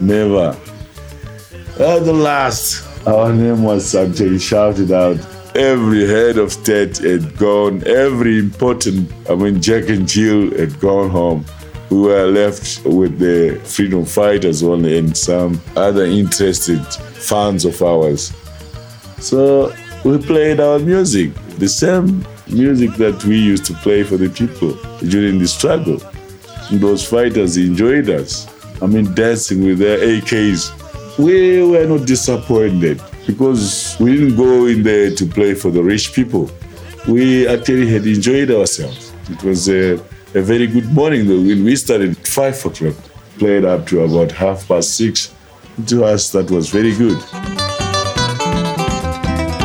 [0.00, 0.56] Never.
[1.78, 5.18] At the last, our name was actually shouted out.
[5.58, 11.10] Every head of state had gone, every important, I mean, Jack and Jill had gone
[11.10, 11.44] home.
[11.90, 18.32] We were left with the freedom fighters only and some other interested fans of ours.
[19.18, 24.30] So we played our music, the same music that we used to play for the
[24.30, 24.78] people
[25.08, 26.00] during the struggle.
[26.70, 28.46] And those fighters enjoyed us.
[28.80, 31.18] I mean, dancing with their AKs.
[31.18, 36.14] We were not disappointed because we didn't go in there to play for the rich
[36.14, 36.50] people.
[37.06, 39.12] We actually had enjoyed ourselves.
[39.28, 39.94] It was a,
[40.34, 41.28] a very good morning.
[41.28, 42.94] When we started at 5 o'clock,
[43.38, 45.34] played up to about half past 6.
[45.88, 47.18] To us, that was very good.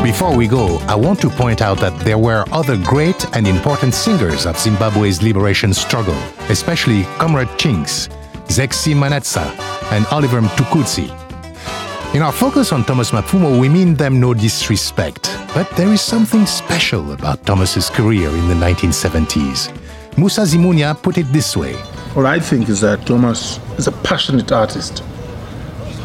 [0.04, 3.94] Before we go, I want to point out that there were other great and important
[3.94, 6.18] singers of Zimbabwe's liberation struggle,
[6.50, 8.10] especially Comrade Chinx,
[8.46, 9.46] Zexie Manatsa,
[9.90, 11.23] and Oliver Mtukudzi.
[12.14, 16.46] In our focus on Thomas Mapfumo, we mean them no disrespect, but there is something
[16.46, 19.68] special about Thomas's career in the 1970s.
[20.16, 21.72] Musa Zimunya put it this way.
[22.14, 25.02] What I think is that Thomas is a passionate artist.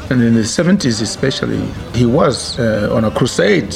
[0.09, 3.71] And in the 70s, especially, he was uh, on a crusade.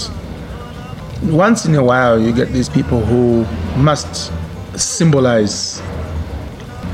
[1.26, 3.46] Once in a while, you get these people who
[3.80, 4.34] must
[4.76, 5.84] symbolize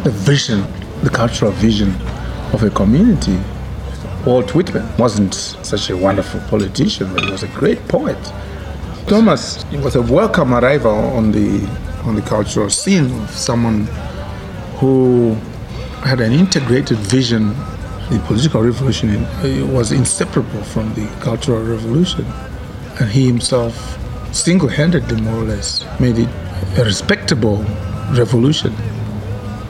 [0.04, 0.68] the vision,
[1.02, 1.96] the cultural vision
[2.52, 3.40] of a community.
[4.30, 8.16] Walt Whitman wasn't such a wonderful politician, but he was a great poet.
[9.08, 11.68] Thomas was a welcome arrival on the
[12.04, 13.88] on the cultural scene of someone
[14.78, 15.34] who
[16.04, 17.56] had an integrated vision.
[18.12, 22.24] The political revolution uh, was inseparable from the cultural revolution,
[23.00, 23.74] and he himself
[24.32, 26.30] single-handedly, more or less, made it
[26.78, 27.66] a respectable
[28.12, 28.76] revolution.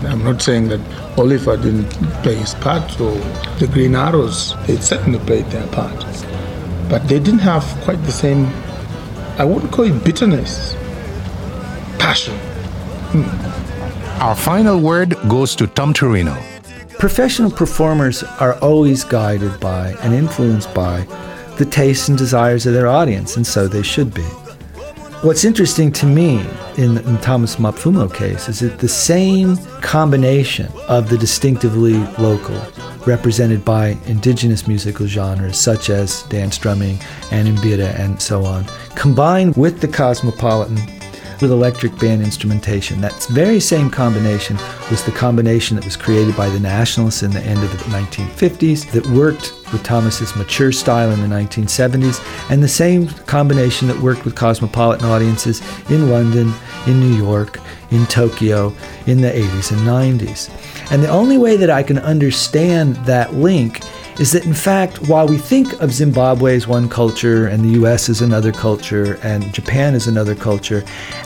[0.02, 0.80] I'm not saying that
[1.18, 1.90] Oliver didn't
[2.24, 3.12] play his part, or
[3.60, 6.06] the Green Arrows, they certainly played their part.
[6.90, 8.46] But they didn't have quite the same,
[9.38, 10.76] I wouldn't call it bitterness,
[12.00, 12.36] passion.
[13.12, 14.22] Hmm.
[14.22, 16.38] Our final word goes to Tom Turino.
[16.98, 21.06] Professional performers are always guided by and influenced by
[21.58, 24.26] the tastes and desires of their audience, and so they should be.
[25.22, 26.40] What's interesting to me
[26.78, 32.58] in the Thomas Mapfumo case is that the same combination of the distinctively local,
[33.06, 37.00] represented by indigenous musical genres such as dance drumming
[37.32, 38.66] and mbira and so on,
[38.96, 40.78] combined with the cosmopolitan
[41.42, 43.02] with electric band instrumentation.
[43.02, 44.58] That very same combination
[44.90, 48.92] was the combination that was created by the Nationalists in the end of the 1950s
[48.92, 52.20] that worked with Thomas's mature style in the 1970s,
[52.50, 56.54] and the same combination that worked with cosmopolitan audiences in London,
[56.88, 57.60] in New York,
[57.92, 58.74] in Tokyo
[59.08, 60.50] in the 80s and 90s.
[60.92, 63.82] And the only way that I can understand that link
[64.20, 68.10] is that in fact, while we think of Zimbabwe as one culture and the US
[68.10, 70.84] as another culture and Japan as another culture,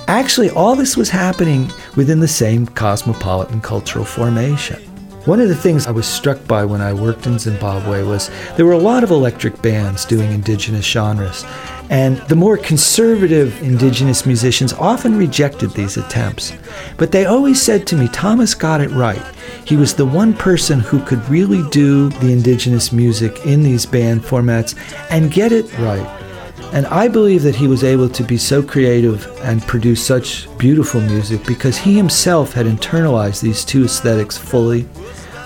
[0.08, 4.93] actually all this was happening within the same cosmopolitan cultural formation.
[5.26, 8.66] One of the things I was struck by when I worked in Zimbabwe was there
[8.66, 11.46] were a lot of electric bands doing indigenous genres,
[11.90, 16.52] and the more conservative indigenous musicians often rejected these attempts.
[16.98, 19.24] But they always said to me, Thomas got it right.
[19.64, 24.24] He was the one person who could really do the indigenous music in these band
[24.24, 24.76] formats
[25.10, 26.23] and get it right.
[26.74, 31.02] And I believe that he was able to be so creative and produce such beautiful
[31.02, 34.88] music because he himself had internalized these two aesthetics fully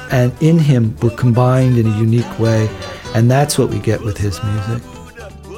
[0.09, 2.69] and in him were combined in a unique way.
[3.13, 4.81] And that's what we get with his music.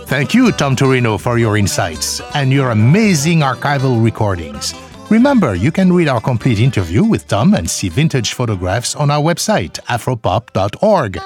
[0.07, 4.73] Thank you, Tom Turino, for your insights and your amazing archival recordings.
[5.11, 9.21] Remember, you can read our complete interview with Tom and see vintage photographs on our
[9.21, 11.19] website, afropop.org.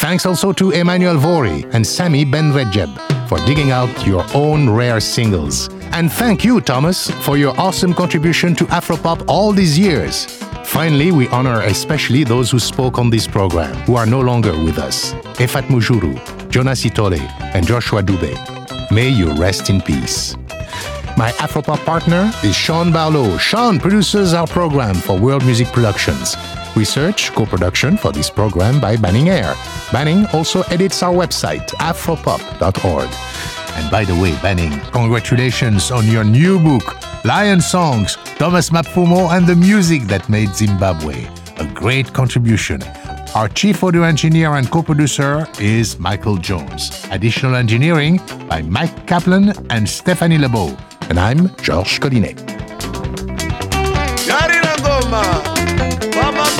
[0.00, 2.88] Thanks also to Emmanuel Vori and Sami Benrejeb
[3.28, 5.68] for digging out your own rare singles.
[5.92, 10.26] And thank you, Thomas, for your awesome contribution to Afropop all these years.
[10.64, 14.78] Finally, we honor especially those who spoke on this program, who are no longer with
[14.78, 15.14] us.
[15.40, 16.14] Ephat Mujuru,
[16.48, 17.18] Jonah Sithole,
[17.54, 18.32] and Joshua Dube.
[18.92, 20.36] May you rest in peace.
[21.16, 23.36] My Afropop partner is Sean Barlow.
[23.38, 26.36] Sean produces our program for World Music Productions.
[26.76, 29.54] Research, co-production for this program by Banning Eyre.
[29.92, 33.08] Banning also edits our website, afropop.org.
[33.76, 39.46] And by the way, Banning, congratulations on your new book, Lion Songs, Thomas Mapfumo and
[39.46, 41.26] the Music That Made Zimbabwe.
[41.58, 42.82] A great contribution.
[43.34, 47.06] Our chief audio engineer and co-producer is Michael Jones.
[47.10, 50.76] Additional engineering by Mike Kaplan and Stephanie Lebeau.
[51.10, 52.67] And I'm Georges Collinet.